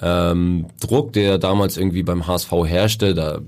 [0.00, 3.40] ähm, Druck, der damals irgendwie beim HSV herrschte, da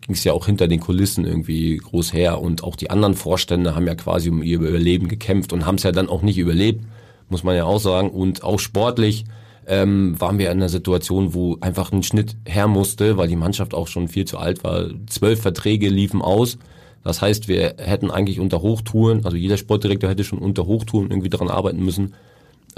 [0.00, 3.74] ging es ja auch hinter den Kulissen irgendwie groß her und auch die anderen Vorstände
[3.74, 6.84] haben ja quasi um ihr Überleben gekämpft und haben es ja dann auch nicht überlebt,
[7.28, 8.10] muss man ja auch sagen.
[8.10, 9.24] Und auch sportlich
[9.66, 13.74] ähm, waren wir in einer Situation, wo einfach ein Schnitt her musste, weil die Mannschaft
[13.74, 14.86] auch schon viel zu alt war.
[15.08, 16.58] Zwölf Verträge liefen aus.
[17.04, 21.28] Das heißt, wir hätten eigentlich unter Hochtouren, also jeder Sportdirektor hätte schon unter Hochtouren irgendwie
[21.30, 22.14] daran arbeiten müssen,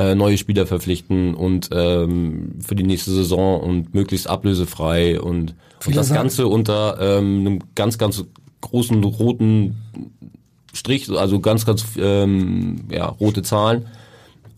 [0.01, 5.55] äh, neue Spieler verpflichten und ähm, für die nächste Saison und möglichst ablösefrei und,
[5.87, 8.25] und das sagen- Ganze unter ähm, einem ganz, ganz
[8.63, 9.77] großen roten
[10.73, 13.87] Strich, also ganz, ganz ähm, ja, rote Zahlen.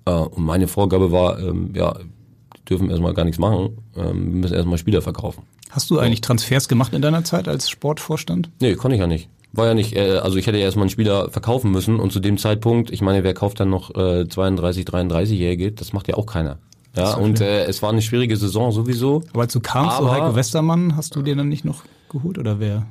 [0.05, 1.95] Äh, und meine Vorgabe war, ähm, ja,
[2.68, 5.43] dürfen erstmal gar nichts machen, ähm, wir müssen erstmal Spieler verkaufen.
[5.70, 8.51] Hast du eigentlich Transfers gemacht in deiner Zeit als Sportvorstand?
[8.61, 9.28] Nee, konnte ich ja nicht.
[9.55, 12.20] War ja nicht, äh, also ich hätte ja erstmal einen Spieler verkaufen müssen und zu
[12.20, 15.72] dem Zeitpunkt, ich meine, wer kauft dann noch äh, 32, 33-Jährige?
[15.72, 16.59] Das macht ja auch keiner.
[16.96, 19.22] Ja, und äh, es war eine schwierige Saison sowieso.
[19.32, 22.38] Aber als du kamst, so Aber- Heiko Westermann, hast du dir dann nicht noch geholt
[22.38, 22.86] oder wer?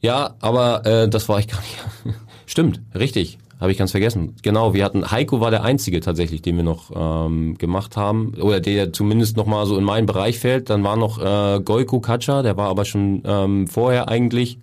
[0.00, 2.16] Ja, aber äh, das war ich gar nicht.
[2.46, 3.38] Stimmt, richtig.
[3.58, 4.34] Habe ich ganz vergessen.
[4.42, 8.34] Genau, wir hatten, Heiko war der Einzige tatsächlich, den wir noch ähm, gemacht haben.
[8.38, 10.68] Oder der zumindest noch mal so in meinen Bereich fällt.
[10.68, 14.58] Dann war noch äh, Goiko Katscha, der war aber schon ähm, vorher eigentlich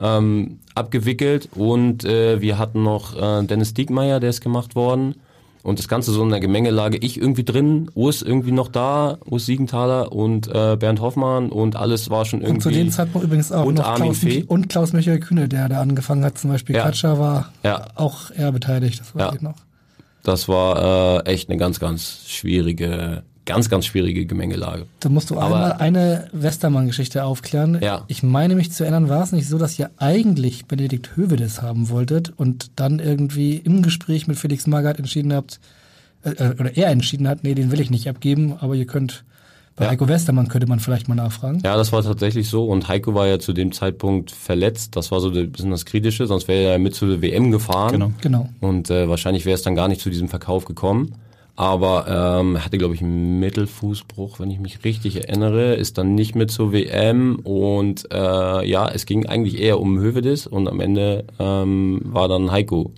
[0.00, 1.48] ähm, abgewickelt.
[1.54, 5.16] Und äh, wir hatten noch äh, Dennis Diekmeyer, der ist gemacht worden.
[5.62, 9.44] Und das Ganze so in der Gemengelage, ich irgendwie drin, Urs irgendwie noch da, Urs
[9.44, 12.54] Siegenthaler und äh, Bernd Hoffmann und alles war schon irgendwie...
[12.54, 14.44] Und zu dem Zeitpunkt übrigens auch und noch Armin Klaus, Fee.
[14.48, 16.38] und Klaus Michael Kühne, der da angefangen hat.
[16.38, 16.84] Zum Beispiel Ja.
[16.84, 17.88] Katscher war Ja.
[17.96, 19.00] auch eher beteiligt.
[19.00, 19.42] Das weiß Ja.
[19.42, 19.56] noch.
[20.22, 24.86] Das war äh, echt eine ganz, ganz schwierige, ganz, ganz schwierige Gemengelage.
[25.00, 27.78] Da musst du Aber- einmal eine Westermann-Geschichte aufklären.
[27.82, 28.04] Ja.
[28.08, 31.88] Ich meine mich zu erinnern, war es nicht so, dass ihr eigentlich Benedikt Hövedes haben
[31.88, 35.58] wolltet und dann irgendwie im Gespräch mit Felix Magath entschieden habt,
[36.22, 39.24] äh, oder er entschieden hat, nee, den will ich nicht abgeben, aber ihr könnt,
[39.76, 39.92] bei Ja.
[39.92, 41.60] Heiko Westermann könnte man vielleicht mal nachfragen.
[41.64, 42.66] Ja, das war tatsächlich so.
[42.66, 44.94] Und Heiko war ja zu dem Zeitpunkt verletzt.
[44.96, 47.92] Das war so ein bisschen das Kritische, sonst wäre er mit zu der WM gefahren.
[47.92, 48.12] Genau.
[48.20, 48.48] Genau.
[48.60, 51.14] Und äh, wahrscheinlich wäre es dann gar nicht zu diesem Verkauf gekommen.
[51.60, 52.06] Aber
[52.40, 56.50] ähm, hatte, glaube ich, einen Mittelfußbruch, wenn ich mich richtig erinnere, ist dann nicht mit
[56.50, 57.38] zur WM.
[57.44, 62.50] Und äh, ja, es ging eigentlich eher um Hövedes und am Ende ähm, war dann
[62.50, 62.92] Heiko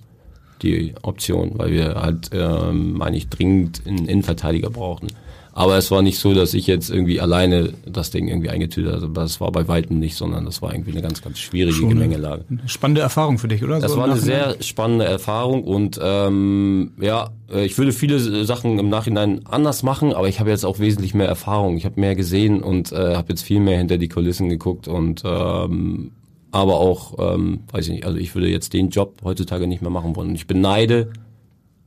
[0.61, 5.07] die Option, weil wir halt, ähm, meine ich, dringend einen Innenverteidiger brauchten.
[5.55, 9.09] Aber es war nicht so, dass ich jetzt irgendwie alleine das Ding irgendwie eingetütet habe.
[9.13, 12.43] Das war bei weitem nicht, sondern das war irgendwie eine ganz, ganz schwierige Schon Gemengelage.
[12.65, 13.79] Spannende Erfahrung für dich, oder?
[13.79, 18.79] Das So war eine sehr spannende Erfahrung und ähm, ja, äh, ich würde viele Sachen
[18.79, 21.77] im Nachhinein anders machen, aber ich habe jetzt auch wesentlich mehr Erfahrung.
[21.77, 25.21] Ich habe mehr gesehen und äh, habe jetzt viel mehr hinter die Kulissen geguckt und
[25.23, 26.11] ähm,
[26.51, 29.89] aber auch, ähm, weiß ich nicht, also ich würde jetzt den Job heutzutage nicht mehr
[29.91, 30.29] machen wollen.
[30.29, 31.11] Und ich beneide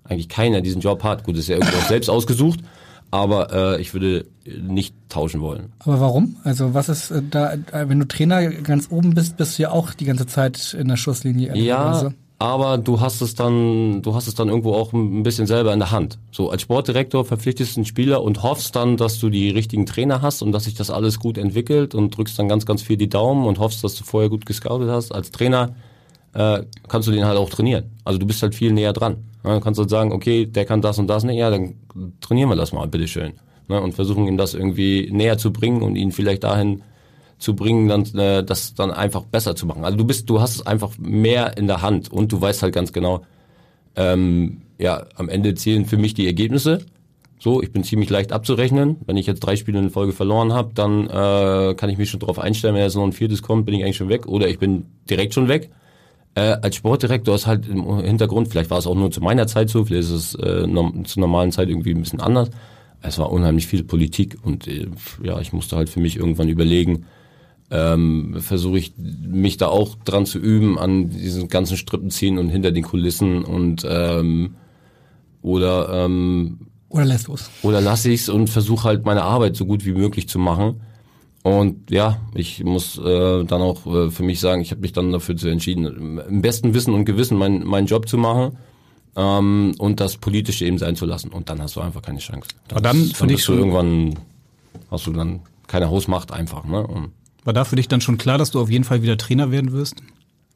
[0.03, 1.25] eigentlich keiner, der diesen Job hat.
[1.25, 2.61] Gut, ist ja irgendwie auch selbst ausgesucht,
[3.11, 5.73] aber äh, ich würde nicht tauschen wollen.
[5.81, 6.37] Aber warum?
[6.45, 9.71] Also was ist äh, da, äh, wenn du Trainer ganz oben bist, bist du ja
[9.71, 11.49] auch die ganze Zeit in der Schusslinie.
[11.49, 12.15] Ja, ehrlicherweise.
[12.39, 15.79] aber du hast es dann, du hast es dann irgendwo auch ein bisschen selber in
[15.79, 16.19] der Hand.
[16.31, 20.23] So als Sportdirektor verpflichtest du einen Spieler und hoffst dann, dass du die richtigen Trainer
[20.23, 23.09] hast und dass sich das alles gut entwickelt und drückst dann ganz, ganz viel die
[23.09, 25.13] Daumen und hoffst, dass du vorher gut gescoutet hast.
[25.13, 25.75] Als Trainer
[26.37, 27.91] äh, kannst du den halt auch trainieren.
[28.05, 29.25] Also du bist halt viel näher dran.
[29.43, 31.75] Ja, du kannst halt sagen, okay, der kann das und das nicht, ja, dann
[32.21, 33.35] trainieren wir das mal, bitteschön.
[33.69, 36.83] Ne, und versuchen ihm das irgendwie näher zu bringen und ihn vielleicht dahin
[37.39, 39.85] zu bringen, dann äh, das dann einfach besser zu machen.
[39.85, 42.75] Also du bist, du hast es einfach mehr in der Hand und du weißt halt
[42.75, 43.25] ganz genau,
[43.97, 46.85] ähm, ja, am Ende zählen für mich die Ergebnisse.
[47.39, 48.97] So, ich bin ziemlich leicht abzurechnen.
[49.05, 52.21] Wenn ich jetzt drei Spiele in Folge verloren habe, dann äh, kann ich mich schon
[52.21, 54.59] darauf einstellen, wenn jetzt noch ein viertes kommt, bin ich eigentlich schon weg oder ich
[54.59, 55.71] bin direkt schon weg.
[56.37, 59.71] Äh, als Sportdirektor ist halt im Hintergrund, vielleicht war es auch nur zu meiner Zeit
[59.71, 62.51] so, vielleicht ist es äh, nom zur normalen Zeit irgendwie ein bisschen anders.
[63.01, 64.87] Es war unheimlich viel Politik und äh,
[65.23, 67.07] ja, ich musste halt für mich irgendwann überlegen,
[67.71, 72.71] ähm, versuche ich mich da auch dran zu üben an diesen ganzen Strippenziehen und hinter
[72.71, 74.57] den Kulissen und ähm,
[75.41, 76.59] oder ähm,
[76.91, 77.51] Oder lässt los.
[77.63, 80.83] oder lasse ich's und versuche halt meine Arbeit so gut wie möglich zu machen.
[81.47, 85.13] Und ja, ich muss äh, dann auch äh, für mich sagen, ich habe mich dann
[85.13, 88.59] dafür zu entschieden, im besten Wissen und Gewissen meinen meinen Job zu machen
[89.15, 91.29] ähm, und das Politische eben sein zu lassen.
[91.29, 92.49] Und dann hast du einfach keine Chance.
[92.67, 94.15] Dann für dann bist du schon- irgendwann
[94.91, 95.39] hast du dann
[95.69, 96.65] keine Hausmacht einfach.
[96.65, 96.85] Ne?
[96.85, 97.13] Und
[97.45, 99.71] War da für dich dann schon klar, dass du auf jeden Fall wieder Trainer werden
[99.71, 100.03] wirst?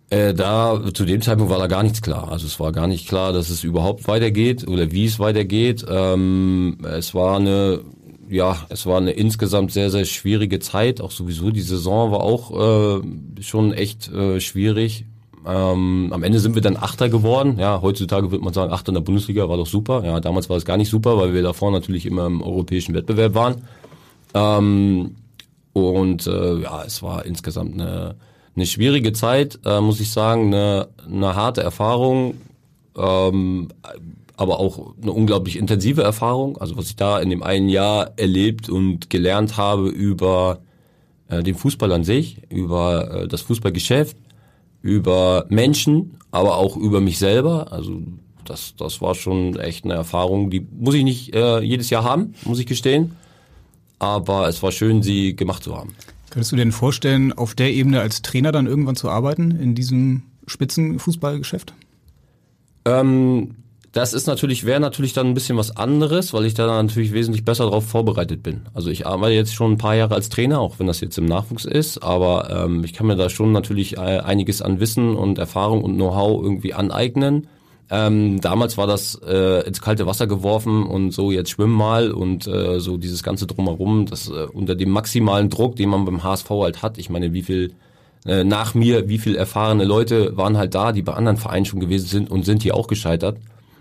[0.09, 2.33] Äh, da zu dem Zeitpunkt war da gar nichts klar.
[2.33, 5.87] Also es war gar nicht klar, dass es überhaupt weitergeht oder wie es weitergeht.
[5.89, 7.83] Ähm, es war eine
[8.31, 11.01] ja, es war eine insgesamt sehr sehr schwierige Zeit.
[11.01, 15.05] Auch sowieso die Saison war auch äh, schon echt äh, schwierig.
[15.47, 17.59] Ähm, am Ende sind wir dann Achter geworden.
[17.59, 20.05] Ja, heutzutage würde man sagen, Achter in der Bundesliga war doch super.
[20.05, 23.35] Ja, damals war es gar nicht super, weil wir davor natürlich immer im europäischen Wettbewerb
[23.35, 23.63] waren.
[24.35, 25.17] Ähm,
[25.73, 28.17] und äh, ja, es war insgesamt eine,
[28.55, 32.35] eine schwierige Zeit, äh, muss ich sagen, eine, eine harte Erfahrung,
[32.97, 33.69] ähm,
[34.41, 36.57] aber auch eine unglaublich intensive Erfahrung.
[36.57, 40.61] Also was ich da in dem einen Jahr erlebt und gelernt habe über
[41.29, 44.17] äh, den Fußball an sich, über äh, das Fußballgeschäft,
[44.81, 47.71] über Menschen, aber auch über mich selber.
[47.71, 48.01] Also
[48.47, 52.33] das, das war schon echt eine Erfahrung, die muss ich nicht äh, jedes Jahr haben,
[52.47, 53.17] muss ich gestehen.
[53.99, 55.91] Aber es war schön, sie gemacht zu haben.
[56.31, 59.75] Könntest du dir denn vorstellen, auf der Ebene als Trainer dann irgendwann zu arbeiten, in
[59.75, 61.75] diesem Spitzenfußballgeschäft?
[62.87, 63.57] Ähm,
[63.93, 67.45] das ist natürlich, wäre natürlich dann ein bisschen was anderes, weil ich da natürlich wesentlich
[67.45, 68.63] besser darauf vorbereitet bin.
[68.73, 71.27] Also ich arbeite jetzt schon ein paar Jahre als Trainer, auch wenn das jetzt im
[71.27, 75.39] Nachwuchs ist, aber ähm, ich kann mir da schon natürlich äh, einiges an Wissen und
[75.39, 77.49] Erfahrung und Know-how irgendwie aneignen.
[77.91, 82.47] Ähm, damals war das äh, ins kalte Wasser geworfen und so jetzt schwimm mal und
[82.47, 86.49] äh, so dieses ganze drumherum, das äh, unter dem maximalen Druck, den man beim HSV
[86.51, 86.99] halt hat.
[86.99, 87.73] Ich meine, wie viel
[88.25, 91.81] äh, nach mir, wie viel erfahrene Leute waren halt da, die bei anderen Vereinen schon
[91.81, 93.39] gewesen sind und sind hier auch gescheitert.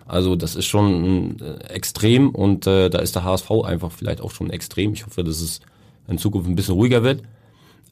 [0.09, 4.31] Also das ist schon äh, extrem und äh, da ist der HSV einfach vielleicht auch
[4.31, 4.93] schon extrem.
[4.93, 5.59] Ich hoffe, dass es
[6.07, 7.21] in Zukunft ein bisschen ruhiger wird.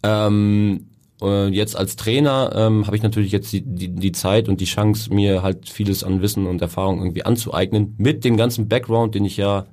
[0.01, 0.87] Ähm,
[1.21, 4.65] äh, jetzt als Trainer ähm, habe ich natürlich jetzt die, die, die Zeit und die
[4.65, 9.25] Chance, mir halt vieles an Wissen und Erfahrung irgendwie anzueignen, mit dem ganzen Background, den
[9.25, 9.67] ich ja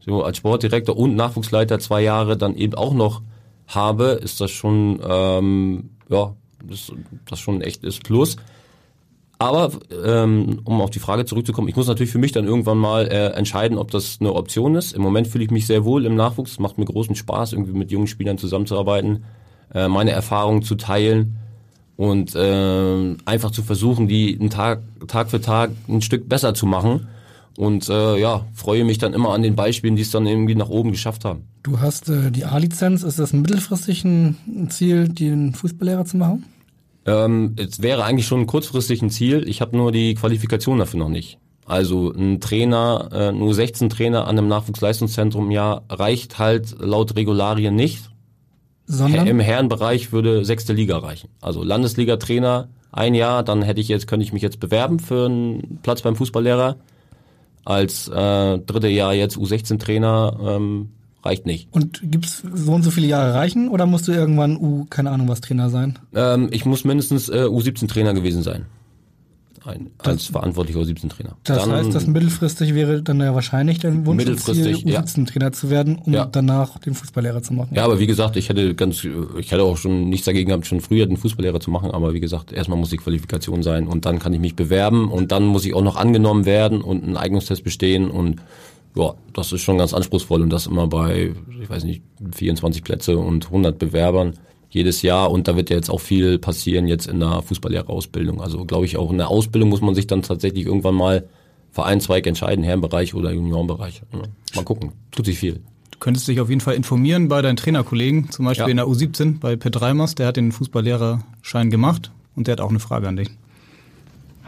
[0.00, 3.22] so als Sportdirektor und Nachwuchsleiter zwei Jahre dann eben auch noch
[3.66, 6.92] habe, ist das schon ähm, ja das,
[7.26, 8.36] das schon ein echtes Plus.
[9.40, 9.70] Aber
[10.04, 13.28] ähm, um auf die Frage zurückzukommen, ich muss natürlich für mich dann irgendwann mal äh,
[13.28, 14.92] entscheiden, ob das eine Option ist.
[14.92, 16.52] Im Moment fühle ich mich sehr wohl im Nachwuchs.
[16.52, 19.24] Es macht mir großen Spaß, irgendwie mit jungen Spielern zusammenzuarbeiten,
[19.72, 21.38] äh, meine Erfahrungen zu teilen
[21.96, 26.66] und äh, einfach zu versuchen, die einen Tag, Tag für Tag ein Stück besser zu
[26.66, 27.08] machen.
[27.56, 30.68] Und äh, ja, freue mich dann immer an den Beispielen, die es dann irgendwie nach
[30.68, 31.46] oben geschafft haben.
[31.62, 33.04] Du hast äh, die A-Lizenz.
[33.04, 36.44] Ist das mittelfristig ein Ziel, den Fußballlehrer zu machen?
[37.10, 39.48] Ähm, es wäre eigentlich schon kurzfristig ein Ziel.
[39.48, 41.38] Ich habe nur die Qualifikation dafür noch nicht.
[41.66, 47.16] Also ein Trainer, äh, nur 16 Trainer an einem Nachwuchsleistungszentrum im Jahr reicht halt laut
[47.16, 48.10] Regularien nicht.
[48.86, 49.26] Sondern?
[49.26, 51.28] Im Herrenbereich würde sechste Liga reichen.
[51.40, 55.78] Also Landesliga-Trainer ein Jahr, dann hätte ich jetzt, könnte ich mich jetzt bewerben für einen
[55.82, 56.76] Platz beim Fußballlehrer.
[57.64, 60.90] Als äh, dritte Jahr jetzt U16-Trainer ähm,
[61.22, 61.68] reicht nicht.
[61.70, 65.28] Und gibt's so und so viele Jahre reichen oder musst du irgendwann U, keine Ahnung
[65.28, 65.98] was Trainer sein?
[66.14, 68.66] Ähm, ich muss mindestens äh, U17-Trainer gewesen sein.
[69.62, 71.36] Ein, als verantwortlicher U17-Trainer.
[71.44, 75.00] Das Dann- heißt, dass mittelfristig wäre dann ja wahrscheinlich dein Wunsch, Mittelfristig, Ziel, ja.
[75.02, 76.24] U17-Trainer zu werden, um Ja.
[76.24, 77.74] danach den Fußballlehrer zu machen.
[77.74, 80.80] Ja, aber wie gesagt, ich hätte ganz, ich hätte auch schon nichts dagegen gehabt, schon
[80.80, 84.18] früher den Fußballlehrer zu machen, aber wie gesagt, erstmal muss die Qualifikation sein und dann
[84.18, 87.62] kann ich mich bewerben und dann muss ich auch noch angenommen werden und einen Eignungstest
[87.62, 88.40] bestehen und
[88.96, 91.32] ja, das ist schon ganz anspruchsvoll und das immer bei,
[91.62, 92.02] ich weiß nicht,
[92.34, 94.34] 24 Plätze und 100 Bewerbern
[94.70, 98.40] jedes Jahr und da wird ja jetzt auch viel passieren jetzt in der Fußballlehrerausbildung.
[98.40, 101.28] Also glaube ich auch in der Ausbildung muss man sich dann tatsächlich irgendwann mal
[101.72, 104.02] für einen Zweig entscheiden, Herrenbereich oder Juniorenbereich.
[104.54, 105.60] Mal gucken, tut sich viel.
[105.90, 108.70] Du könntest dich auf jeden Fall informieren bei deinen Trainerkollegen, zum Beispiel Ja.
[108.70, 112.70] in der U17 bei Pet Reimers, der hat den Fußballlehrerschein gemacht und der hat auch
[112.70, 113.28] eine Frage an dich.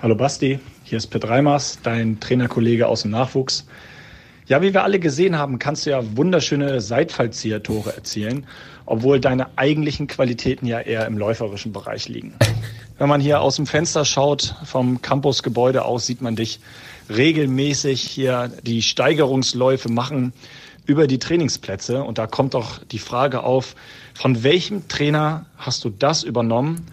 [0.01, 3.66] Hallo Basti, hier ist Pet Reimers, dein Trainerkollege aus dem Nachwuchs.
[4.47, 8.47] Ja, wie wir alle gesehen haben, kannst du ja wunderschöne Seitfallzieher-Tore erzielen,
[8.86, 12.34] obwohl deine eigentlichen Qualitäten ja eher im läuferischen Bereich liegen.
[12.99, 16.61] Wenn man hier aus dem Fenster schaut, vom Campusgebäude aus, sieht man dich
[17.09, 20.32] regelmäßig hier die Steigerungsläufe machen
[20.86, 22.03] über die Trainingsplätze.
[22.03, 23.74] Und da kommt doch die Frage auf,
[24.14, 26.86] von welchem Trainer hast du das übernommen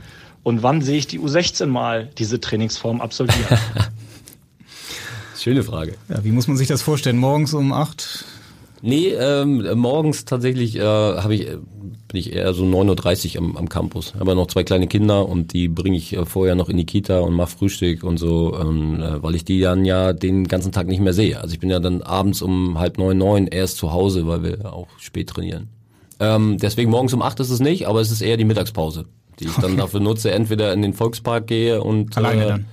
[0.43, 3.57] und wann sehe ich die U16 mal diese Trainingsform absolvieren?
[5.39, 5.95] Schöne Frage.
[6.09, 7.17] Ja, wie muss man sich das vorstellen?
[7.17, 8.25] Morgens um acht?
[8.81, 11.57] Nee, ähm, morgens tatsächlich äh, habe ich, äh,
[12.07, 14.13] bin ich eher so 9.30 Uhr am, am Campus.
[14.15, 17.19] Habe noch zwei kleine Kinder und die bringe ich äh, vorher noch in die Kita
[17.19, 20.87] und mache Frühstück und so, ähm, äh, weil ich die dann ja den ganzen Tag
[20.87, 21.39] nicht mehr sehe.
[21.39, 24.73] Also ich bin ja dann abends um halb neun, neun erst zu Hause, weil wir
[24.73, 25.69] auch spät trainieren.
[26.19, 29.05] Ähm, deswegen morgens um acht ist es nicht, aber es ist eher die Mittagspause,
[29.39, 32.65] die ich dann dafür nutze, entweder in den Volkspark gehe und Alleine äh, dann?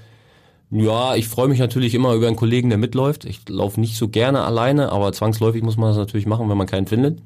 [0.79, 3.25] Ja, ich freue mich natürlich immer über einen Kollegen, der mitläuft.
[3.25, 6.67] Ich laufe nicht so gerne alleine, aber zwangsläufig muss man das natürlich machen, wenn man
[6.67, 7.19] keinen findet.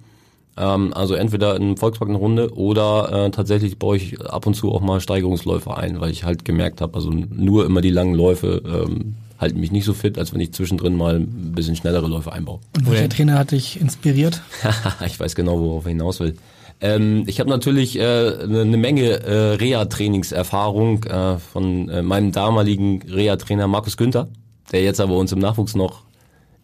[0.56, 4.72] Ähm, also entweder in Volkspark eine Runde oder äh, tatsächlich baue ich ab und zu
[4.72, 8.62] auch mal Steigerungsläufe ein, weil ich halt gemerkt habe, also nur immer die langen Läufe
[8.66, 12.32] ähm, halten mich nicht so fit, als wenn ich zwischendrin mal ein bisschen schnellere Läufe
[12.32, 12.60] einbaue.
[12.76, 14.42] Und welcher Trainer hat dich inspiriert?
[15.06, 16.36] ich weiß genau, worauf er hinaus will.
[16.80, 23.02] Ähm, ich habe natürlich äh, eine ne Menge äh, Reha-Trainingserfahrung äh, von äh, meinem damaligen
[23.02, 24.28] Reha-Trainer Markus Günther,
[24.72, 26.02] der jetzt aber uns im Nachwuchs noch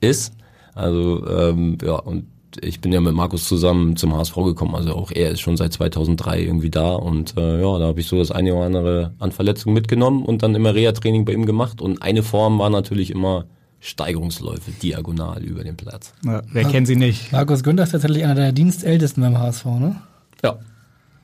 [0.01, 0.33] ist.
[0.75, 2.27] Also ähm, ja, und
[2.63, 5.73] ich bin ja mit Markus zusammen zum HSV gekommen, also auch er ist schon seit
[5.73, 6.95] 2003 irgendwie da.
[6.95, 10.43] Und äh, ja, da habe ich so das eine oder andere an Verletzungen mitgenommen und
[10.43, 11.81] dann immer Reha-Training bei ihm gemacht.
[11.83, 13.47] Und eine Form war natürlich immer
[13.87, 16.13] Steigerungsläufe diagonal über den Platz.
[16.25, 17.31] Ja, wer kennt sie nicht?
[17.31, 19.97] Markus Günther ist tatsächlich einer der Dienstältesten beim HSV, ne?
[20.43, 20.59] Ja.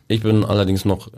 [0.07, 1.11] Ich bin allerdings noch äh,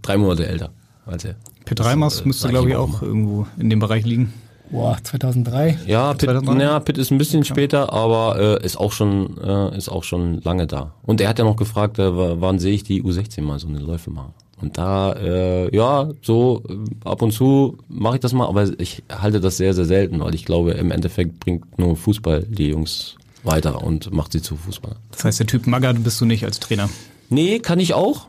[0.00, 0.70] drei Monate älter
[1.04, 1.34] als er.
[1.66, 3.02] Pit Reimers äh, müsste, glaube ich auch immer.
[3.02, 4.32] irgendwo in dem Bereich liegen.
[4.70, 5.78] Boah, 2003.
[5.86, 6.62] Ja, Pitt, 2003?
[6.64, 10.40] ja, Pitt ist ein bisschen später, aber äh, ist auch schon äh, ist auch schon
[10.42, 10.94] lange da.
[11.02, 13.78] Und er hat ja noch gefragt, äh, wann sehe ich die U16 mal so eine
[13.78, 14.32] Läufe machen.
[14.60, 16.74] Und da äh, ja so äh,
[17.08, 20.34] ab und zu mache ich das mal, aber ich halte das sehr sehr selten, weil
[20.34, 24.96] ich glaube im Endeffekt bringt nur Fußball die Jungs weiter und macht sie zu Fußball.
[25.12, 26.88] Das heißt, der Typ Magath bist du nicht als Trainer.
[27.30, 28.26] Nee, kann ich auch.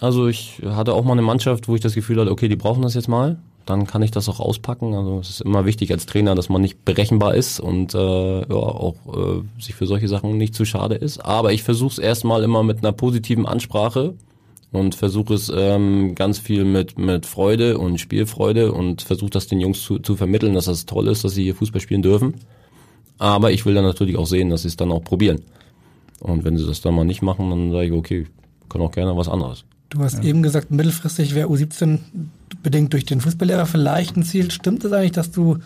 [0.00, 2.82] Also ich hatte auch mal eine Mannschaft, wo ich das Gefühl hatte, okay, die brauchen
[2.82, 3.38] das jetzt mal.
[3.66, 4.94] Dann kann ich das auch auspacken.
[4.94, 8.54] Also es ist immer wichtig als Trainer, dass man nicht berechenbar ist und äh, ja,
[8.54, 11.18] auch äh, sich für solche Sachen nicht zu schade ist.
[11.18, 14.14] Aber ich versuche es erstmal immer mit einer positiven Ansprache
[14.72, 19.60] und versuche es ähm, ganz viel mit, mit Freude und Spielfreude und versuche das den
[19.60, 22.34] Jungs zu, zu vermitteln, dass das toll ist, dass sie hier Fußball spielen dürfen.
[23.18, 25.42] Aber ich will dann natürlich auch sehen, dass sie es dann auch probieren.
[26.20, 28.26] Und wenn sie das dann mal nicht machen, dann sage ich, okay,
[28.68, 29.64] kann auch gerne was anderes.
[29.90, 31.98] Du hast eben gesagt, mittelfristig wäre U17
[32.62, 34.50] bedingt durch den Fußballlehrer vielleicht ein Ziel.
[34.50, 35.58] Stimmt es eigentlich, dass du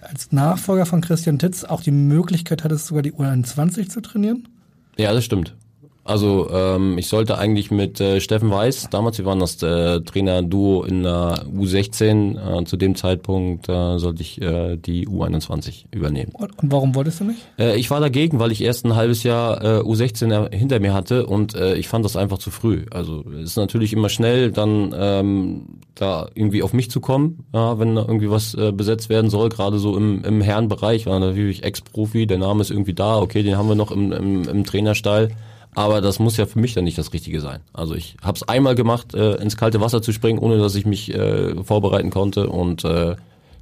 [0.00, 4.48] als Nachfolger von Christian Titz auch die Möglichkeit hattest, sogar die U21 zu trainieren?
[4.96, 5.56] Ja, das stimmt.
[6.04, 10.84] Also ähm, ich sollte eigentlich mit äh, Steffen Weiß, damals wir waren das äh, Trainer-Duo
[10.84, 16.32] in der U16, äh, zu dem Zeitpunkt äh, sollte ich äh, die U21 übernehmen.
[16.34, 17.38] Und, und warum wolltest du nicht?
[17.58, 20.92] Äh, ich war dagegen, weil ich erst ein halbes Jahr äh, U16 er- hinter mir
[20.92, 22.84] hatte und äh, ich fand das einfach zu früh.
[22.90, 25.62] Also es ist natürlich immer schnell, dann ähm,
[25.94, 29.48] da irgendwie auf mich zu kommen, ja, wenn da irgendwie was äh, besetzt werden soll,
[29.48, 33.56] gerade so im, im Herrenbereich, war natürlich Ex-Profi, der Name ist irgendwie da, okay, den
[33.56, 35.30] haben wir noch im, im, im Trainerstall.
[35.74, 37.60] Aber das muss ja für mich dann nicht das Richtige sein.
[37.72, 40.86] Also ich habe es einmal gemacht, äh, ins kalte Wasser zu springen, ohne dass ich
[40.86, 42.48] mich äh, vorbereiten konnte.
[42.48, 43.16] Und äh,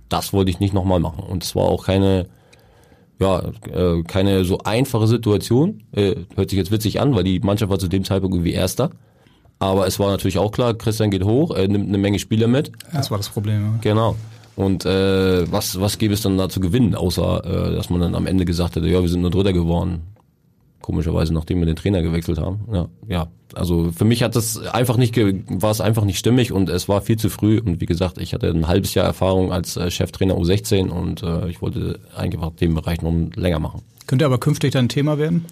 [0.08, 1.24] das wollte ich nicht nochmal machen.
[1.24, 2.26] Und es war auch keine,
[3.18, 3.42] ja,
[3.72, 5.84] äh, keine so einfache Situation.
[5.92, 8.90] Äh, hört sich jetzt witzig an, weil die Mannschaft war zu dem Zeitpunkt irgendwie Erster.
[9.58, 12.72] Aber es war natürlich auch klar, Christian geht hoch, er nimmt eine Menge Spieler mit.
[12.92, 13.62] Das war das Problem.
[13.62, 13.78] Ja.
[13.80, 14.16] Genau.
[14.56, 18.14] Und äh, was, was gäbe es dann da zu gewinnen, außer äh, dass man dann
[18.14, 20.02] am Ende gesagt hätte, ja, wir sind nur Dritter geworden.
[20.82, 22.60] Komischerweise, nachdem wir den Trainer gewechselt haben.
[22.72, 23.28] Ja, ja.
[23.54, 27.02] Also für mich hat das einfach nicht war es einfach nicht stimmig und es war
[27.02, 27.58] viel zu früh.
[27.58, 31.48] Und wie gesagt, ich hatte ein halbes Jahr Erfahrung als äh, Cheftrainer U16 und äh,
[31.48, 33.82] ich wollte einfach den Bereich noch länger machen.
[34.06, 35.46] Könnte aber künftig dann ein Thema werden?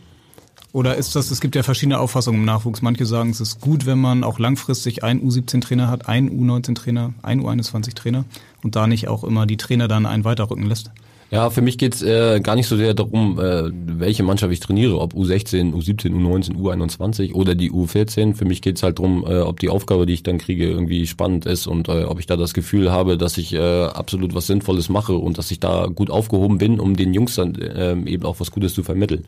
[0.72, 2.80] Oder ist das, es gibt ja verschiedene Auffassungen im Nachwuchs.
[2.80, 7.42] Manche sagen, es ist gut, wenn man auch langfristig einen U17-Trainer hat, einen U19-Trainer, einen
[7.42, 8.24] U21-Trainer
[8.62, 10.90] und da nicht auch immer die Trainer dann einen weiterrücken lässt.
[11.30, 14.98] Ja, für mich geht's äh, gar nicht so sehr darum, äh, welche Mannschaft ich trainiere,
[14.98, 18.34] ob U16, U17, U19, U21 oder die U14.
[18.34, 21.46] Für mich geht's halt drum, äh, ob die Aufgabe, die ich dann kriege, irgendwie spannend
[21.46, 24.88] ist und äh, ob ich da das Gefühl habe, dass ich äh, absolut was Sinnvolles
[24.88, 28.40] mache und dass ich da gut aufgehoben bin, um den Jungs dann äh, eben auch
[28.40, 29.24] was Gutes zu vermitteln.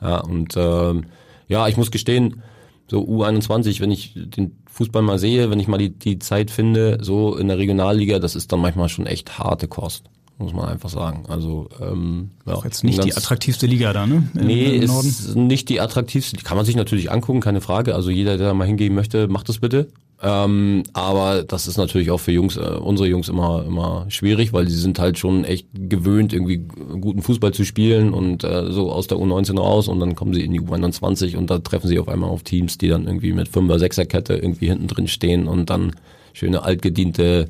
[0.00, 1.04] Ja, und ähm,
[1.48, 2.42] ja, ich muss gestehen,
[2.88, 6.98] so U21, wenn ich den Fußball mal sehe, wenn ich mal die, die Zeit finde,
[7.02, 10.04] so in der Regionalliga, das ist dann manchmal schon echt harte Kost,
[10.38, 11.24] muss man einfach sagen.
[11.28, 14.28] Also ähm, ja, Auch jetzt nicht die ganz- attraktivste Liga da, ne?
[14.34, 15.08] Im- Nee, im Norden.
[15.08, 16.36] ist nicht die attraktivste.
[16.36, 17.94] Die kann man sich natürlich angucken, keine Frage.
[17.94, 19.88] Also jeder, der da mal hingehen möchte, macht das bitte.
[20.22, 24.68] Ähm, aber das ist natürlich auch für Jungs, äh, unsere Jungs immer immer schwierig, weil
[24.68, 26.58] sie sind halt schon echt gewöhnt, irgendwie
[27.00, 30.42] guten Fußball zu spielen und äh, so aus der U19 raus und dann kommen sie
[30.42, 33.48] in die U21 und da treffen sie auf einmal auf Teams, die dann irgendwie mit
[33.48, 35.92] 5er, 6er Kette irgendwie hinten drin stehen und dann
[36.32, 37.48] schöne altgediente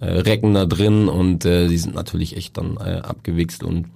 [0.00, 3.86] äh, Recken da drin und äh, die sind natürlich echt dann äh, abgewichst und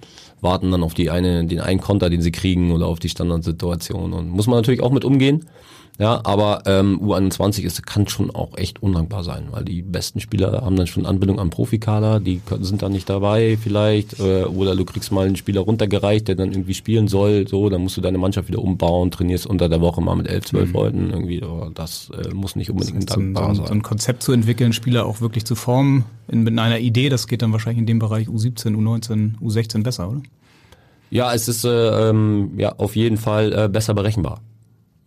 [0.40, 4.12] warten dann auf die eine, den einen Konter, den sie kriegen oder auf die Standardsituation
[4.12, 5.46] und muss man natürlich auch mit umgehen.
[5.99, 10.62] Ja, aber ähm, U21 ist, kann schon auch echt undankbar sein, weil die besten Spieler
[10.62, 14.86] haben dann schon Anbindung am Profikader, die sind dann nicht dabei vielleicht, äh, oder du
[14.86, 18.16] kriegst mal einen Spieler runtergereicht, der dann irgendwie spielen soll, so, dann musst du deine
[18.16, 20.74] Mannschaft wieder umbauen, trainierst unter der Woche mal mit elf, zwölf mhm.
[20.74, 23.66] Leuten irgendwie, aber das äh, muss nicht unbedingt das heißt, dankbar so, sein.
[23.66, 27.26] So ein Konzept zu entwickeln, Spieler auch wirklich zu formen, in, mit einer Idee, das
[27.26, 30.22] geht dann wahrscheinlich in dem Bereich U17, U19, U16 besser, oder?
[31.11, 34.40] Ja, es ist äh, ähm, ja auf jeden Fall äh, besser berechenbar.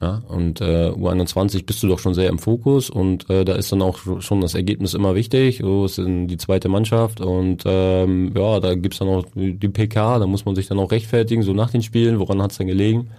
[0.02, 3.72] Ja, und äh, U21 bist du doch schon sehr im Fokus und äh, da ist
[3.72, 5.60] dann auch schon das Ergebnis immer wichtig.
[5.62, 10.20] So ist in die zweite Mannschaft und ähm, ja, da gibt's dann auch die PK,
[10.20, 13.10] da muss man sich dann auch rechtfertigen, so nach den Spielen, woran hat's dann gelegen.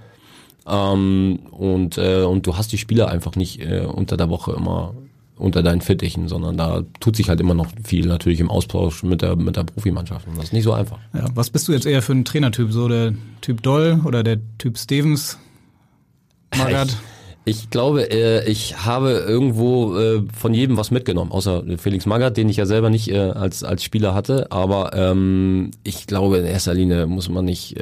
[0.68, 4.94] Ähm, und, äh, und du hast die Spieler einfach nicht äh, unter der Woche immer
[5.38, 9.20] unter deinen Fittichen, sondern da tut sich halt immer noch viel natürlich im Austausch mit
[9.22, 10.98] der mit der Profimannschaft und das ist nicht so einfach.
[11.14, 13.12] Ja, was bist du jetzt eher für ein Trainertyp, so der
[13.42, 15.38] Typ Doll oder der Typ Stevens?
[16.55, 16.97] Magath?
[17.49, 22.49] Ich, glaube, äh, ich habe irgendwo äh, von jedem was mitgenommen, außer Felix Magath, den
[22.49, 24.51] ich ja selber nicht äh, als, als Spieler hatte.
[24.51, 27.76] Aber ähm, ich glaube, in erster Linie muss man nicht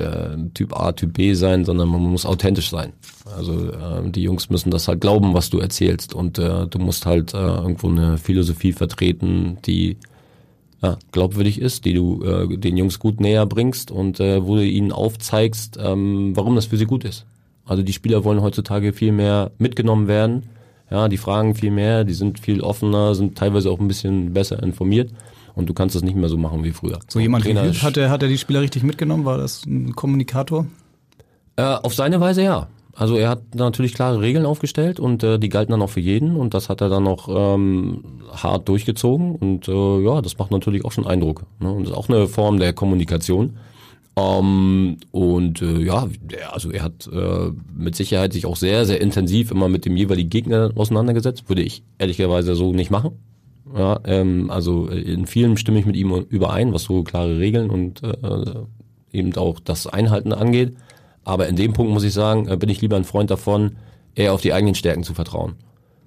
[0.52, 2.92] Typ A, Typ B sein, sondern man muss authentisch sein.
[3.34, 6.12] Also äh, die Jungs müssen das halt glauben, was du erzählst.
[6.12, 9.96] Und du musst halt irgendwo eine Philosophie vertreten, die
[11.12, 16.36] glaubwürdig ist, die du den Jungs gut näher bringst und wo du ihnen aufzeigst, ähm,
[16.36, 17.24] warum das für sie gut ist.
[17.64, 20.44] Also die Spieler wollen heutzutage viel mehr mitgenommen werden.
[20.90, 24.62] Ja, die fragen viel mehr, die sind viel offener, sind teilweise auch ein bisschen besser
[24.62, 25.10] informiert.
[25.54, 26.98] Und du kannst das nicht mehr so machen wie früher.
[27.08, 29.24] So jemand Trainer wie hat er, hat er die Spieler richtig mitgenommen?
[29.24, 30.66] War das ein Kommunikator?
[31.56, 32.68] Äh, auf seine Weise ja.
[32.96, 36.36] Also er hat natürlich klare Regeln aufgestellt und äh, die galten dann auch für jeden
[36.36, 40.84] und das hat er dann auch ähm, hart durchgezogen und äh, ja, das macht natürlich
[40.84, 41.42] auch schon Eindruck.
[41.58, 41.72] Ne?
[41.72, 43.56] Und das ist auch eine Form der Kommunikation.
[44.16, 46.06] Um, ähm, und äh, ja,
[46.52, 50.30] also er hat äh, mit Sicherheit sich auch sehr, sehr intensiv immer mit dem jeweiligen
[50.30, 51.48] Gegner auseinandergesetzt.
[51.48, 53.18] Würde ich ehrlicherweise so nicht machen.
[53.76, 58.02] Ja, ähm, also in vielen stimme ich mit ihm überein, was so klare Regeln und
[58.04, 58.54] äh,
[59.10, 60.76] eben auch das Einhalten angeht.
[61.24, 63.76] Aber in dem Punkt muss ich sagen, äh, bin ich lieber ein Freund davon,
[64.14, 65.54] eher auf die eigenen Stärken zu vertrauen.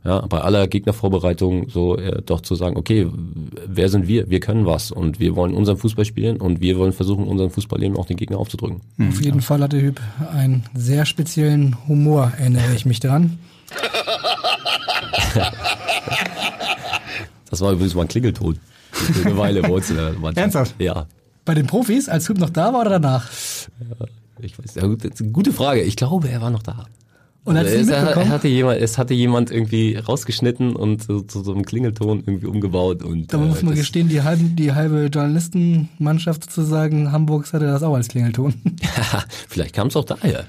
[0.07, 3.07] Ja, bei aller Gegnervorbereitung so äh, doch zu sagen, okay,
[3.67, 4.29] wer sind wir?
[4.29, 7.83] Wir können was und wir wollen unseren Fußball spielen und wir wollen versuchen, unseren Fußball
[7.83, 8.79] eben auch den Gegner aufzudrücken.
[9.05, 9.43] Auf jeden ja.
[9.43, 9.99] Fall hat der Hüb
[10.31, 13.37] einen sehr speziellen Humor, erinnere ich mich dran.
[17.49, 18.59] das war übrigens mal ein Klingelton.
[19.25, 19.91] Eine Weile bei uns
[20.35, 20.75] Ernsthaft?
[20.79, 21.05] Ja.
[21.43, 23.29] Bei den Profis, als Hüb noch da war oder danach?
[23.81, 24.05] Ja,
[24.39, 24.87] ich weiß, ja,
[25.33, 25.81] gute Frage.
[25.81, 26.85] Ich glaube, er war noch da.
[27.47, 31.53] Und also es, er hatte jemand, es hatte jemand irgendwie rausgeschnitten und zu, zu so
[31.53, 33.03] einem Klingelton irgendwie umgebaut.
[33.03, 37.83] Und, da muss man äh, gestehen, die, halben, die halbe Journalistenmannschaft sozusagen Hamburgs hatte das
[37.83, 38.53] auch als Klingelton.
[39.47, 40.43] Vielleicht kam es auch daher.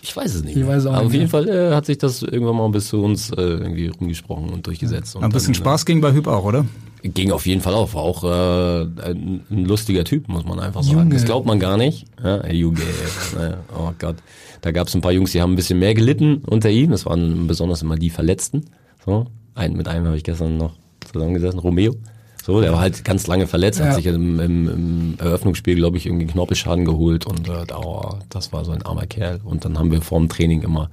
[0.00, 0.56] Ich weiß es nicht.
[0.56, 2.88] Ich weiß auch Aber nicht auf jeden Fall äh, hat sich das irgendwann mal bis
[2.88, 5.16] zu uns äh, irgendwie rumgesprochen und durchgesetzt.
[5.16, 5.18] Ja.
[5.18, 6.64] Und ein bisschen dann, Spaß ging bei Hüb auch, oder?
[7.02, 7.94] Ging auf jeden Fall auf.
[7.94, 10.98] War auch äh, ein, ein lustiger Typ, muss man einfach sagen.
[10.98, 11.14] Junge.
[11.14, 12.06] Das glaubt man gar nicht.
[12.22, 12.80] Ja, Junge.
[13.76, 14.16] oh Gott.
[14.60, 16.90] Da gab es ein paar Jungs, die haben ein bisschen mehr gelitten unter ihm.
[16.90, 18.64] Das waren besonders immer die Verletzten.
[19.04, 20.74] So, ein, mit einem habe ich gestern noch
[21.12, 21.94] zusammengesessen, Romeo.
[22.44, 23.86] So, der war halt ganz lange verletzt, ja.
[23.86, 28.14] hat sich im, im, im Eröffnungsspiel, glaube ich, irgendwie einen Knorpelschaden geholt und äh, oh,
[28.30, 29.40] das war so ein armer Kerl.
[29.44, 30.90] Und dann haben wir vorm Training immer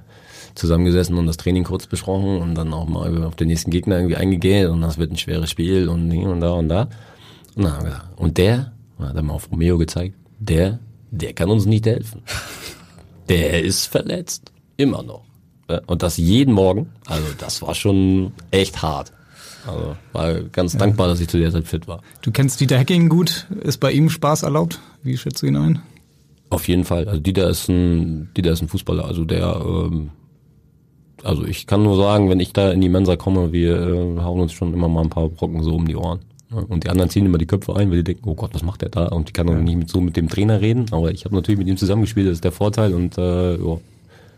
[0.56, 4.16] zusammengesessen und das Training kurz besprochen und dann auch mal auf den nächsten Gegner irgendwie
[4.16, 6.88] eingegangen und das wird ein schweres Spiel und hier und da und da.
[7.54, 10.78] Und, dann haben wir gesagt, und der, hat er mal auf Romeo gezeigt, der,
[11.10, 12.22] der kann uns nicht helfen.
[13.28, 14.52] Der ist verletzt.
[14.76, 15.24] Immer noch.
[15.86, 16.92] Und das jeden Morgen.
[17.06, 19.12] Also das war schon echt hart.
[19.66, 20.78] Also war ganz ja.
[20.78, 22.02] dankbar, dass ich zu der Zeit fit war.
[22.22, 23.48] Du kennst Dieter Hecking gut.
[23.62, 24.80] Ist bei ihm Spaß erlaubt?
[25.02, 25.82] Wie schätzt du ihn ein?
[26.50, 27.08] Auf jeden Fall.
[27.08, 29.04] Also Dieter ist ein, Dieter ist ein Fußballer.
[29.04, 30.10] Also der, ähm,
[31.22, 34.40] also ich kann nur sagen, wenn ich da in die Mensa komme, wir äh, hauen
[34.40, 36.20] uns schon immer mal ein paar Brocken so um die Ohren.
[36.50, 38.82] Und die anderen ziehen immer die Köpfe ein, weil die denken, oh Gott, was macht
[38.82, 39.06] der da?
[39.06, 41.58] Und ich kann auch nicht mit, so mit dem Trainer reden, aber ich habe natürlich
[41.58, 43.78] mit ihm zusammengespielt, das ist der Vorteil und äh, ja,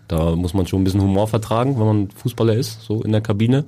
[0.09, 3.21] da muss man schon ein bisschen Humor vertragen, wenn man Fußballer ist, so in der
[3.21, 3.65] Kabine.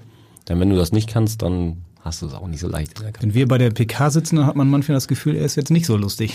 [0.48, 2.94] Denn wenn du das nicht kannst, dann hast du es auch nicht so leicht.
[3.20, 5.70] Wenn wir bei der PK sitzen, dann hat man manchmal das Gefühl, er ist jetzt
[5.70, 6.34] nicht so lustig.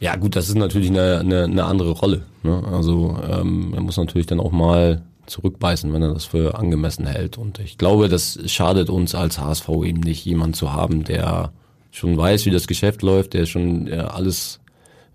[0.00, 2.26] Ja gut, das ist natürlich eine, eine, eine andere Rolle.
[2.42, 2.62] Ne?
[2.70, 7.38] Also ähm, er muss natürlich dann auch mal zurückbeißen, wenn er das für angemessen hält.
[7.38, 11.52] Und ich glaube, das schadet uns als HSV eben nicht, jemand zu haben, der
[11.90, 14.60] schon weiß, wie das Geschäft läuft, der schon ja, alles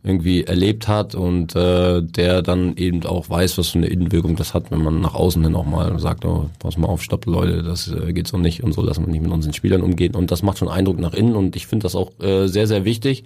[0.06, 4.54] irgendwie erlebt hat und äh, der dann eben auch weiß, was für eine Innenwirkung das
[4.54, 7.64] hat, wenn man nach außen hin auch mal sagt, oh, pass mal auf, stopp Leute,
[7.64, 10.30] das äh, geht so nicht und so lassen wir nicht mit unseren Spielern umgehen und
[10.30, 13.24] das macht schon Eindruck nach innen und ich finde das auch äh, sehr, sehr wichtig,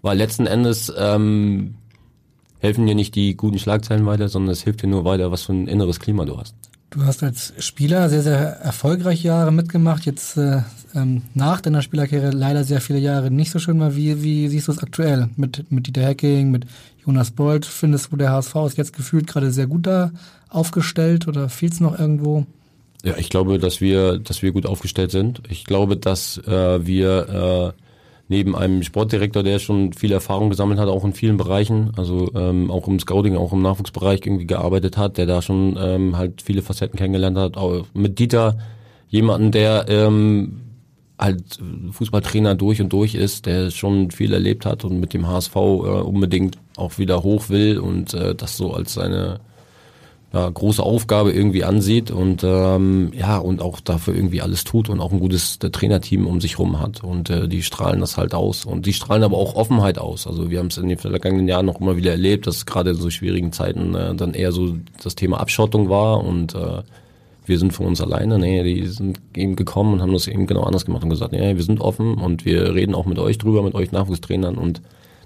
[0.00, 1.74] weil letzten Endes ähm,
[2.64, 5.52] helfen dir nicht die guten Schlagzeilen weiter, sondern es hilft dir nur weiter, was für
[5.52, 6.54] ein inneres Klima du hast.
[6.88, 10.06] Du hast als Spieler sehr, sehr erfolgreiche Jahre mitgemacht.
[10.06, 10.62] Jetzt äh,
[10.94, 13.96] ähm, nach deiner Spielerkarriere leider sehr viele Jahre nicht so schön war.
[13.96, 16.64] Wie, wie siehst du es aktuell mit, mit Dieter Hacking, mit
[17.04, 17.66] Jonas Bolt?
[17.66, 20.12] Findest du, der HSV ist jetzt gefühlt gerade sehr gut da
[20.48, 22.46] aufgestellt oder fehlt es noch irgendwo?
[23.02, 25.42] Ja, ich glaube, dass wir, dass wir gut aufgestellt sind.
[25.50, 27.83] Ich glaube, dass äh, wir äh,
[28.28, 32.70] neben einem Sportdirektor, der schon viel Erfahrung gesammelt hat, auch in vielen Bereichen, also ähm,
[32.70, 36.62] auch im Scouting, auch im Nachwuchsbereich irgendwie gearbeitet hat, der da schon ähm, halt viele
[36.62, 37.56] Facetten kennengelernt hat.
[37.56, 38.56] Auch mit Dieter,
[39.08, 40.60] jemanden, der ähm,
[41.18, 41.58] halt
[41.92, 45.58] Fußballtrainer durch und durch ist, der schon viel erlebt hat und mit dem HSV äh,
[45.58, 49.40] unbedingt auch wieder hoch will und äh, das so als seine
[50.34, 55.00] ja, große Aufgabe irgendwie ansieht und ähm, ja und auch dafür irgendwie alles tut und
[55.00, 58.64] auch ein gutes Trainerteam um sich rum hat und äh, die strahlen das halt aus
[58.64, 60.26] und die strahlen aber auch Offenheit aus.
[60.26, 62.96] Also wir haben es in den vergangenen Jahren noch immer wieder erlebt, dass gerade in
[62.96, 66.82] so schwierigen Zeiten äh, dann eher so das Thema Abschottung war und äh,
[67.46, 68.38] wir sind für uns alleine.
[68.40, 71.54] Nee, die sind eben gekommen und haben das eben genau anders gemacht und gesagt, nee,
[71.54, 74.82] wir sind offen und wir reden auch mit euch drüber, mit euch Nachwuchstrainern und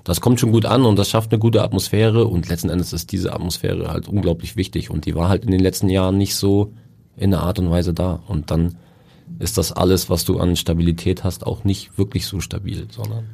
[0.08, 3.12] das kommt schon gut an und das schafft eine gute Atmosphäre und letzten Endes ist
[3.12, 6.72] diese Atmosphäre halt unglaublich wichtig und die war halt in den letzten Jahren nicht so
[7.18, 8.76] in der Art und Weise da und dann
[9.38, 13.26] ist das alles, was du an Stabilität hast, auch nicht wirklich so stabil, sondern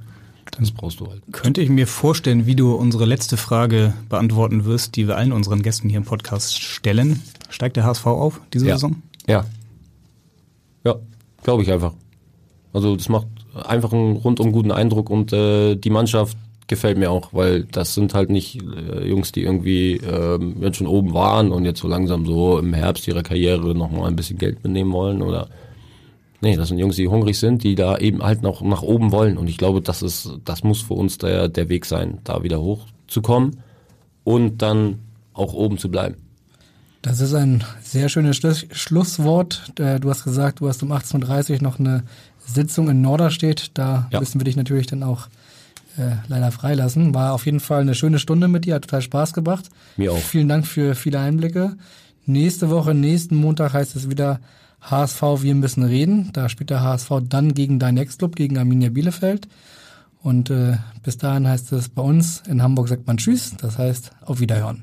[0.59, 1.23] das brauchst du halt.
[1.31, 5.63] Könnte ich mir vorstellen, wie du unsere letzte Frage beantworten wirst, die wir allen unseren
[5.63, 7.23] Gästen hier im Podcast stellen.
[7.51, 8.75] Steigt der HSV auf diese ja.
[8.75, 9.01] Saison?
[9.29, 9.45] Ja.
[10.85, 10.97] Ja,
[11.45, 11.93] glaube ich einfach.
[12.73, 16.37] Also das macht einfach einen rundum guten Eindruck und äh, die Mannschaft
[16.67, 20.87] gefällt mir auch, weil das sind halt nicht äh, Jungs, die irgendwie ähm, jetzt schon
[20.87, 24.63] oben waren und jetzt so langsam so im Herbst ihrer Karriere nochmal ein bisschen Geld
[24.65, 25.49] mitnehmen wollen oder
[26.41, 29.37] nee, das sind Jungs, die hungrig sind, die da eben halt noch nach oben wollen
[29.37, 32.61] und ich glaube, das ist, das muss für uns der, der Weg sein, da wieder
[32.61, 33.59] hochzukommen
[34.25, 35.01] und dann
[35.35, 36.17] auch oben zu bleiben.
[37.03, 38.41] Das ist ein sehr schönes
[38.73, 39.73] Schlusswort.
[39.79, 42.05] Äh, du hast gesagt, du hast um 18.30 Uhr noch eine
[42.47, 43.73] Sitzung in Norderstedt.
[43.75, 44.21] Da ja.
[44.21, 45.29] müssen wir dich natürlich dann auch
[45.97, 47.15] äh, leider freilassen.
[47.15, 49.69] War auf jeden Fall eine schöne Stunde mit dir, hat total Spaß gebracht.
[49.97, 50.19] Mir auch.
[50.19, 51.77] Vielen Dank für viele Einblicke.
[52.27, 54.41] Nächste Woche, nächsten Montag heißt es wieder
[54.81, 56.31] HSV, wir müssen reden.
[56.33, 59.49] Da spielt der HSV dann gegen dein Next-Club, gegen Arminia Bielefeld.
[60.23, 64.11] Und äh, bis dahin heißt es bei uns in Hamburg sagt man Tschüss, das heißt
[64.25, 64.81] auf Wiederhören.